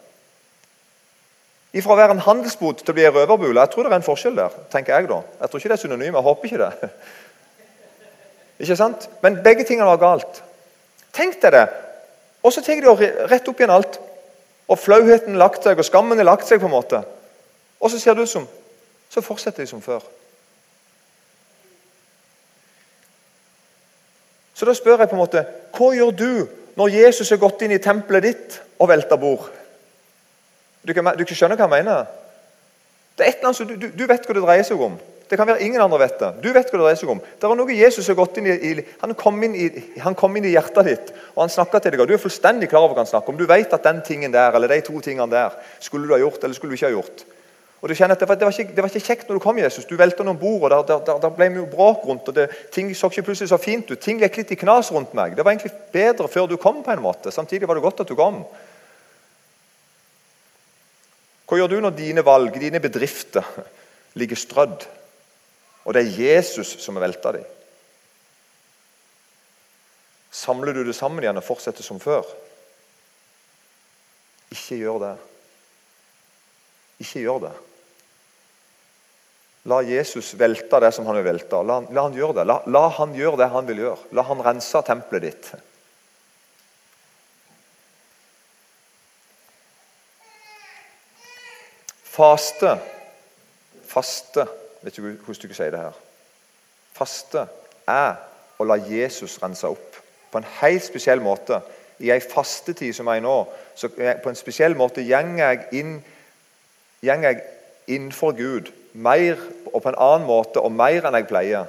Fra 1.84 1.94
å 1.94 2.00
være 2.00 2.16
en 2.16 2.24
handelsbod 2.24 2.82
til 2.82 2.94
å 2.94 2.96
bli 2.96 3.06
en 3.06 3.14
røverbule. 3.16 3.60
Jeg 3.60 3.74
tror 3.74 3.86
det 3.86 3.92
er 3.92 4.00
en 4.00 4.06
forskjell 4.06 4.38
der. 4.38 4.54
tenker 4.72 4.96
Jeg 4.96 5.10
da. 5.10 5.22
Jeg 5.42 5.50
tror 5.50 5.60
ikke 5.62 5.70
det 5.70 5.78
er 5.78 5.84
synonym. 5.84 6.16
Jeg 6.16 6.28
håper 6.28 6.50
ikke 6.50 6.64
det. 6.64 6.90
Ikke 8.60 8.76
sant? 8.76 9.10
Men 9.22 9.36
begge 9.46 9.64
tingene 9.68 9.86
var 9.86 10.00
galt. 10.02 10.40
Tenk 11.14 11.36
deg 11.42 11.54
det. 11.54 11.68
Og 12.42 12.54
så 12.54 12.64
tar 12.66 12.82
de 12.82 13.10
rett 13.30 13.50
opp 13.50 13.60
igjen 13.60 13.74
alt. 13.74 14.00
Og 14.68 14.80
flauheten 14.80 15.38
lagt 15.38 15.64
seg, 15.64 15.78
og 15.78 15.86
skammen 15.86 16.20
er 16.20 16.26
lagt 16.26 16.48
seg. 16.48 16.60
på 16.60 16.66
en 16.66 16.74
måte. 16.74 17.04
Og 17.80 17.92
så 17.92 18.00
ser 18.00 18.14
det 18.14 18.26
ut 18.26 18.30
som 18.30 18.48
Så 19.10 19.22
fortsetter 19.22 19.64
de 19.64 19.68
som 19.68 19.82
før. 19.82 20.02
Så 24.54 24.66
da 24.66 24.74
spør 24.74 25.00
jeg 25.00 25.10
på 25.10 25.16
en 25.16 25.22
måte 25.22 25.46
Hva 25.78 25.94
gjør 25.96 26.12
du 26.12 26.48
når 26.78 26.90
Jesus 26.90 27.30
har 27.30 27.40
gått 27.42 27.62
inn 27.62 27.72
i 27.72 27.82
tempelet 27.82 28.24
ditt 28.24 28.58
og 28.80 28.90
velta 28.90 29.16
bord? 29.18 29.48
Du, 30.88 30.94
kan, 30.96 31.12
du 31.20 31.26
skjønner 31.28 31.60
hva 31.60 31.68
jeg 31.68 31.84
mener? 31.84 32.08
Det 33.18 33.26
er 33.26 33.30
et 33.34 33.40
eller 33.42 33.52
annet, 33.52 33.80
du, 33.82 33.88
du, 33.98 34.04
vet 34.08 34.28
hva 34.28 34.36
det 34.38 34.44
dreier 34.46 34.68
seg 34.68 34.82
om. 34.82 34.98
Det 35.28 35.36
kan 35.36 35.50
være 35.50 35.66
ingen 35.66 35.82
andre 35.84 36.00
vet 36.00 36.20
det. 36.22 36.30
Du 36.44 36.48
vet 36.56 36.70
hva 36.70 36.78
det 36.78 36.84
dreier 36.86 37.00
seg 37.00 37.10
om. 37.12 37.20
Det 37.20 37.48
er 37.48 37.58
noe 37.60 37.76
Jesus 37.76 38.08
har 38.08 38.16
gått 38.16 38.38
inn 38.40 38.48
i, 38.48 38.74
han, 39.02 39.16
kom 39.20 39.42
inn 39.44 39.58
i 39.58 39.66
han 40.06 40.16
kom 40.16 40.38
inn 40.40 40.48
i 40.48 40.54
hjertet 40.54 40.88
ditt 40.88 41.10
og 41.34 41.42
han 41.44 41.52
snakka 41.52 41.82
til 41.84 41.98
deg. 41.98 42.06
Du 42.08 42.14
er 42.16 42.22
fullstendig 42.22 42.70
klar 42.72 42.86
over 42.86 42.96
hva 42.96 43.04
han 43.04 43.10
snakker 43.10 43.34
om. 43.34 43.40
Du 43.40 43.50
vet 43.50 43.74
at 43.74 43.90
den 43.90 44.00
tingen 44.08 44.32
der, 44.32 44.56
eller 44.56 44.72
de 44.72 44.80
to 44.86 45.02
tingene 45.04 45.28
der 45.34 45.58
skulle 45.84 46.08
du 46.08 46.16
ha 46.16 46.22
gjort 46.22 46.46
eller 46.46 46.56
skulle 46.56 46.72
du 46.72 46.80
ikke 46.80 46.88
ha 46.88 46.96
gjort. 46.96 47.26
Og 47.82 47.90
du 47.90 47.94
kjenner 47.94 48.16
at 48.16 48.22
Det 48.22 48.30
var, 48.30 48.36
det 48.36 48.46
var, 48.48 48.56
ikke, 48.56 48.76
det 48.76 48.84
var 48.84 48.90
ikke, 48.90 49.06
kjekt 49.06 49.28
når 49.28 49.38
du 49.38 49.44
kom, 49.44 49.60
Jesus. 49.60 49.86
Du 49.86 49.98
velta 49.98 50.24
noen 50.26 50.40
bord, 50.40 50.72
og 50.72 50.88
der, 50.88 51.04
der, 51.06 51.20
der 51.22 51.34
ble 51.34 51.50
mye 51.54 51.68
bråk 51.70 52.08
rundt. 52.08 52.30
og 52.30 52.36
det, 52.36 52.48
Ting 52.74 52.90
så 52.96 53.10
ikke 53.12 53.28
plutselig 53.30 53.50
så 53.50 53.60
fint 53.62 53.92
ut. 53.92 54.00
Ting 54.02 54.22
gikk 54.24 54.40
litt 54.40 54.56
i 54.56 54.58
knas 54.58 54.90
rundt 54.92 55.14
meg. 55.18 55.36
Det 55.38 55.46
var 55.46 55.54
egentlig 55.54 55.76
bedre 55.94 56.28
før 56.32 56.48
du 56.50 56.56
kom. 56.58 56.82
på 56.84 56.92
en 56.92 57.04
måte. 57.04 57.32
Samtidig 57.32 57.68
var 57.68 57.78
det 57.78 57.86
godt 57.86 58.02
at 58.02 58.10
du 58.10 58.16
kom. 58.16 58.46
Hva 61.48 61.60
gjør 61.60 61.72
du 61.72 61.78
når 61.80 61.96
dine 61.96 62.24
valg, 62.28 62.56
dine 62.60 62.82
bedrifter, 62.84 63.46
ligger 64.20 64.40
strødd, 64.40 64.88
og 65.88 65.96
det 65.96 66.04
er 66.04 66.18
Jesus 66.20 66.74
som 66.84 66.98
har 66.98 67.06
velta 67.08 67.32
dem? 67.38 67.46
Samler 70.38 70.76
du 70.76 70.84
det 70.86 70.96
sammen 70.96 71.24
igjen 71.24 71.40
og 71.40 71.46
fortsetter 71.48 71.86
som 71.86 72.02
før? 72.04 72.28
Ikke 74.54 74.78
gjør 74.80 75.00
det. 75.02 75.14
Ikke 77.04 77.24
gjør 77.24 77.40
det. 77.48 77.54
La 79.68 79.82
Jesus 79.84 80.34
velte 80.40 80.80
det 80.84 80.94
som 80.96 81.08
han 81.10 81.18
vil 81.20 81.26
velte. 81.28 81.60
La, 81.68 81.82
la 81.92 82.06
han 82.06 82.16
gjøre 82.16 82.38
det. 82.40 82.46
La, 82.48 82.60
la, 82.72 82.84
han 83.00 83.16
gjøre 83.16 83.42
det 83.42 83.50
han 83.52 83.68
vil 83.68 83.82
gjøre. 83.84 84.12
La 84.16 84.24
han 84.30 84.44
rense 84.44 84.84
tempelet 84.88 85.26
ditt. 85.26 85.50
Faste 92.18 92.80
Faste 93.88 94.48
Vet 94.82 94.98
ikke 94.98 95.02
hvordan 95.02 95.42
du 95.42 95.48
ikke 95.48 95.58
sier 95.58 95.72
det 95.74 95.80
her. 95.82 95.96
Faste 96.94 97.48
er 97.90 98.18
å 98.58 98.66
la 98.66 98.78
Jesus 98.82 99.38
rense 99.42 99.68
opp 99.70 99.98
på 100.32 100.40
en 100.40 100.48
helt 100.60 100.86
spesiell 100.86 101.22
måte. 101.24 101.60
I 102.00 102.12
ei 102.14 102.22
fastetid 102.22 102.94
som 102.94 103.10
jeg 103.10 103.22
er 103.22 103.26
nå, 103.26 103.36
så 103.76 103.90
på 103.90 104.30
en 104.30 104.38
spesiell 104.38 104.78
måte 104.78 105.02
går 105.06 105.34
jeg 105.42 105.66
inn 105.80 105.98
jeg 107.02 107.42
innenfor 107.88 108.38
Gud 108.38 108.70
mer 108.94 109.42
og 109.74 109.82
på 109.82 109.90
en 109.90 110.00
annen 110.00 110.28
måte 110.30 110.62
og 110.62 110.74
mer 110.74 111.06
enn 111.10 111.18
jeg 111.18 111.30
pleier. 111.30 111.68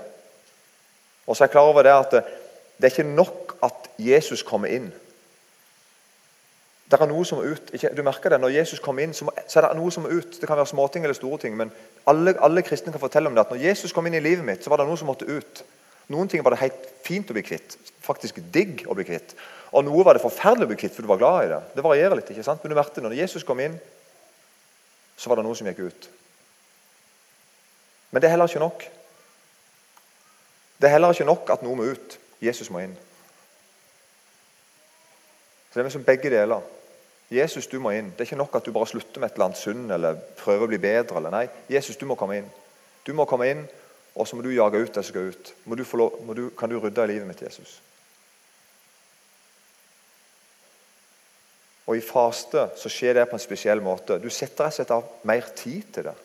Og 1.27 1.37
så 1.37 1.45
er 1.45 1.49
jeg 1.49 1.57
klar 1.57 1.73
over 1.73 1.85
det 1.85 1.97
at 1.97 2.13
det, 2.13 2.25
det 2.77 2.89
er 2.89 2.95
ikke 2.95 3.17
nok 3.17 3.57
at 3.65 3.89
Jesus 3.99 4.45
kommer 4.47 4.73
inn. 4.73 4.93
Det 6.89 6.97
er 6.97 7.11
noe 7.11 7.25
som 7.29 7.37
må 7.37 7.51
ut. 7.53 7.73
Du 7.93 8.01
merker 8.03 8.33
det, 8.33 8.41
Når 8.41 8.55
Jesus 8.55 8.81
kommer 8.81 9.05
inn, 9.05 9.13
så, 9.13 9.29
er 9.29 9.67
det 9.67 9.77
noe 9.77 9.93
som 9.93 10.07
må 10.07 10.09
ut. 10.09 10.39
Det 10.41 10.49
kan 10.49 10.57
være 10.57 10.71
småting 10.71 11.05
eller 11.05 11.17
store 11.17 11.39
ting. 11.39 11.57
Men 11.57 11.73
alle, 12.09 12.33
alle, 12.41 12.63
kristne 12.65 12.93
kan 12.93 13.03
fortelle 13.03 13.29
om 13.29 13.35
det 13.37 13.45
at 13.45 13.51
når 13.53 13.61
Jesus 13.67 13.93
kom 13.93 14.07
inn 14.09 14.17
i 14.17 14.25
livet 14.25 14.45
mitt, 14.45 14.65
så 14.65 14.73
var 14.73 14.81
det 14.81 14.87
noe 14.89 14.97
som 14.97 15.11
måtte 15.11 15.29
ut. 15.29 15.63
Noen 16.09 16.29
ting 16.33 16.41
var 16.45 16.57
det 16.57 16.63
helt 16.63 16.87
fint 17.05 17.29
å 17.29 17.37
bli 17.37 17.45
kvitt. 17.45 17.77
Faktisk 18.01 18.41
digg 18.55 18.87
å 18.89 18.97
bli 18.97 19.05
kvitt. 19.05 19.35
Og 19.77 19.85
noe 19.85 20.05
var 20.07 20.17
det 20.17 20.25
forferdelig 20.25 20.65
å 20.65 20.71
bli 20.71 20.79
kvitt, 20.81 20.95
for 20.97 21.05
du 21.05 21.11
var 21.11 21.21
glad 21.21 21.45
i 21.45 21.51
det. 21.53 21.59
Det 21.77 21.85
varierer 21.85 22.17
litt. 22.17 22.31
ikke 22.33 22.47
sant? 22.47 22.65
Men 22.65 22.73
du 22.73 22.79
merket 22.79 23.05
når 23.05 23.19
Jesus 23.19 23.45
kom 23.45 23.61
inn, 23.61 23.77
så 25.19 25.29
var 25.29 25.37
det 25.37 25.45
noe 25.45 25.59
som 25.59 25.69
gikk 25.69 25.83
ut. 25.85 26.09
Men 28.09 28.25
det 28.25 28.31
er 28.31 28.37
heller 28.39 28.49
ikke 28.49 28.65
nok. 28.65 28.89
Det 30.81 30.89
er 30.89 30.95
heller 30.97 31.13
ikke 31.13 31.29
nok 31.29 31.53
at 31.53 31.67
noe 31.67 31.77
må 31.77 31.91
ut. 31.93 32.19
Jesus 32.41 32.73
må 32.73 32.81
inn. 32.81 32.97
Så 35.69 35.77
Det 35.77 35.83
er 35.83 35.91
liksom 35.91 36.09
begge 36.09 36.33
deler. 36.33 36.65
Jesus, 37.31 37.67
du 37.69 37.77
må 37.81 37.93
inn. 37.93 38.09
Det 38.17 38.25
er 38.25 38.31
ikke 38.31 38.41
nok 38.41 38.55
at 38.57 38.65
du 38.65 38.73
bare 38.73 38.89
slutter 38.89 39.21
med 39.21 39.29
et 39.29 39.37
eller 39.37 39.51
annet 39.51 39.61
synd 39.61 39.93
eller 39.93 40.21
prøver 40.39 40.65
å 40.65 40.71
bli 40.71 40.79
bedre. 40.81 41.19
eller 41.21 41.35
Nei, 41.35 41.49
Jesus, 41.69 41.99
du 42.01 42.07
må 42.09 42.17
komme 42.17 42.39
inn. 42.41 42.49
Du 43.05 43.13
må 43.17 43.27
komme 43.29 43.51
inn, 43.51 43.67
og 44.17 44.29
så 44.29 44.37
må 44.37 44.43
du 44.43 44.49
jage 44.55 44.81
ut 44.81 44.95
det 44.95 45.05
som 45.05 45.13
skal 45.13 45.29
ut. 45.33 45.53
Du 45.69 45.85
lov, 46.01 46.17
du, 46.37 46.49
kan 46.57 46.73
du 46.73 46.79
rydde 46.81 47.05
i 47.05 47.13
livet 47.13 47.29
mitt, 47.29 47.43
Jesus? 47.45 47.79
Og 51.89 51.97
I 51.97 52.05
faste 52.05 52.67
så 52.77 52.91
skjer 52.93 53.17
det 53.17 53.29
på 53.29 53.37
en 53.37 53.45
spesiell 53.45 53.81
måte. 53.85 54.19
Du 54.21 54.29
setter 54.33 54.69
rett 54.69 54.91
og 54.93 54.97
av 54.97 55.29
mer 55.29 55.53
tid 55.57 55.93
til 55.93 56.09
det. 56.09 56.17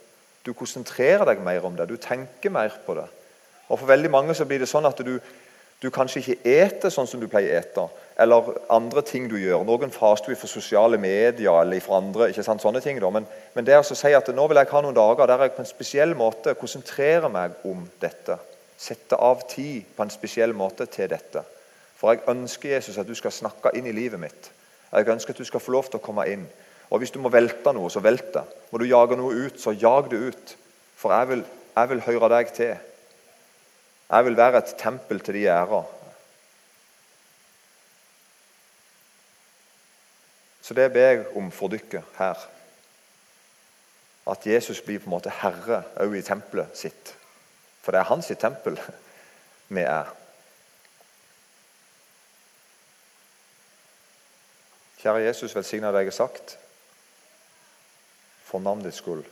Du 0.44 0.52
konsentrerer 0.56 1.24
deg 1.28 1.44
mer 1.44 1.64
om 1.64 1.76
det. 1.76 1.88
Du 1.88 1.96
tenker 1.96 2.52
mer 2.52 2.74
på 2.86 2.96
det. 2.98 3.06
Og 3.70 3.80
For 3.80 3.88
veldig 3.88 4.12
mange 4.12 4.36
så 4.36 4.48
blir 4.48 4.60
det 4.60 4.68
sånn 4.68 4.88
at 4.88 5.00
du, 5.04 5.16
du 5.80 5.88
kanskje 5.92 6.20
ikke 6.20 6.52
eter 6.52 6.92
sånn 6.92 7.08
som 7.08 7.20
du 7.20 7.30
pleier 7.32 7.56
å 7.56 7.62
ete 7.62 7.86
eller 8.20 8.50
andre 8.70 9.02
ting 9.02 9.26
du 9.30 9.38
gjør. 9.40 9.64
Noen 9.66 9.92
faster 9.92 10.36
for 10.38 10.52
sosiale 10.52 11.00
medier 11.02 11.62
eller 11.62 11.82
for 11.82 11.98
andre. 11.98 12.30
ikke 12.30 12.46
sant, 12.46 12.62
sånne 12.62 12.82
ting 12.84 13.00
da. 13.02 13.10
Men, 13.10 13.26
men 13.56 13.66
det 13.66 13.80
å 13.80 13.86
si 13.88 14.14
at 14.14 14.30
nå 14.30 14.48
vil 14.48 14.60
jeg 14.62 14.70
ha 14.70 14.82
noen 14.86 14.98
dager 14.98 15.30
der 15.30 15.46
jeg 15.46 15.56
på 15.56 15.64
en 15.64 15.70
spesiell 15.70 16.16
måte 16.18 16.54
konsentrerer 16.60 17.32
meg 17.34 17.58
om 17.66 17.88
dette. 18.02 18.38
Sette 18.78 19.18
av 19.18 19.46
tid 19.50 19.96
på 19.96 20.06
en 20.06 20.14
spesiell 20.14 20.54
måte 20.54 20.86
til 20.92 21.10
dette. 21.10 21.42
For 21.98 22.14
jeg 22.14 22.26
ønsker 22.30 22.76
Jesus 22.76 23.00
at 23.00 23.08
du 23.08 23.16
skal 23.18 23.34
snakke 23.34 23.74
inn 23.78 23.88
i 23.90 23.96
livet 23.96 24.22
mitt. 24.22 24.52
Jeg 24.92 25.10
ønsker 25.10 25.34
at 25.34 25.42
du 25.42 25.48
skal 25.48 25.64
få 25.64 25.74
lov 25.74 25.90
til 25.90 26.02
å 26.02 26.06
komme 26.06 26.28
inn. 26.30 26.46
Og 26.94 27.00
Hvis 27.02 27.14
du 27.16 27.18
må 27.24 27.32
velte 27.34 27.72
noe, 27.74 27.90
så 27.90 28.04
velt 28.04 28.34
det. 28.36 28.44
Må 28.70 28.78
du 28.78 28.86
jage 28.86 29.18
noe 29.18 29.48
ut, 29.48 29.58
så 29.58 29.74
jag 29.74 30.12
det 30.12 30.20
ut. 30.20 30.56
For 31.00 31.16
jeg 31.16 31.30
vil, 31.32 31.44
jeg 31.74 31.90
vil 31.90 32.04
høre 32.06 32.30
deg 32.36 32.52
til. 32.54 32.76
Jeg 34.14 34.26
vil 34.28 34.38
være 34.38 34.62
et 34.62 34.76
tempel 34.78 35.24
til 35.24 35.40
de 35.40 35.48
ærer. 35.50 35.88
Så 40.64 40.74
det 40.74 40.94
ber 40.94 41.10
jeg 41.10 41.26
om 41.36 41.52
for 41.52 41.68
dere 41.68 42.04
her. 42.18 42.40
At 44.32 44.46
Jesus 44.48 44.80
blir 44.82 45.02
på 45.04 45.10
en 45.10 45.16
måte 45.18 45.34
herre 45.42 45.82
òg 46.00 46.16
i 46.16 46.24
tempelet 46.24 46.78
sitt. 46.80 47.12
For 47.84 47.92
det 47.92 48.00
er 48.00 48.08
hans 48.08 48.32
tempel 48.40 48.80
vi 49.68 49.84
er. 49.84 50.08
Kjære 55.04 55.26
Jesus, 55.26 55.56
velsigna 55.56 55.92
det 55.92 56.06
jeg 56.06 56.16
sagt, 56.16 56.58
for 58.48 58.64
navnets 58.64 59.02
skyld. 59.04 59.26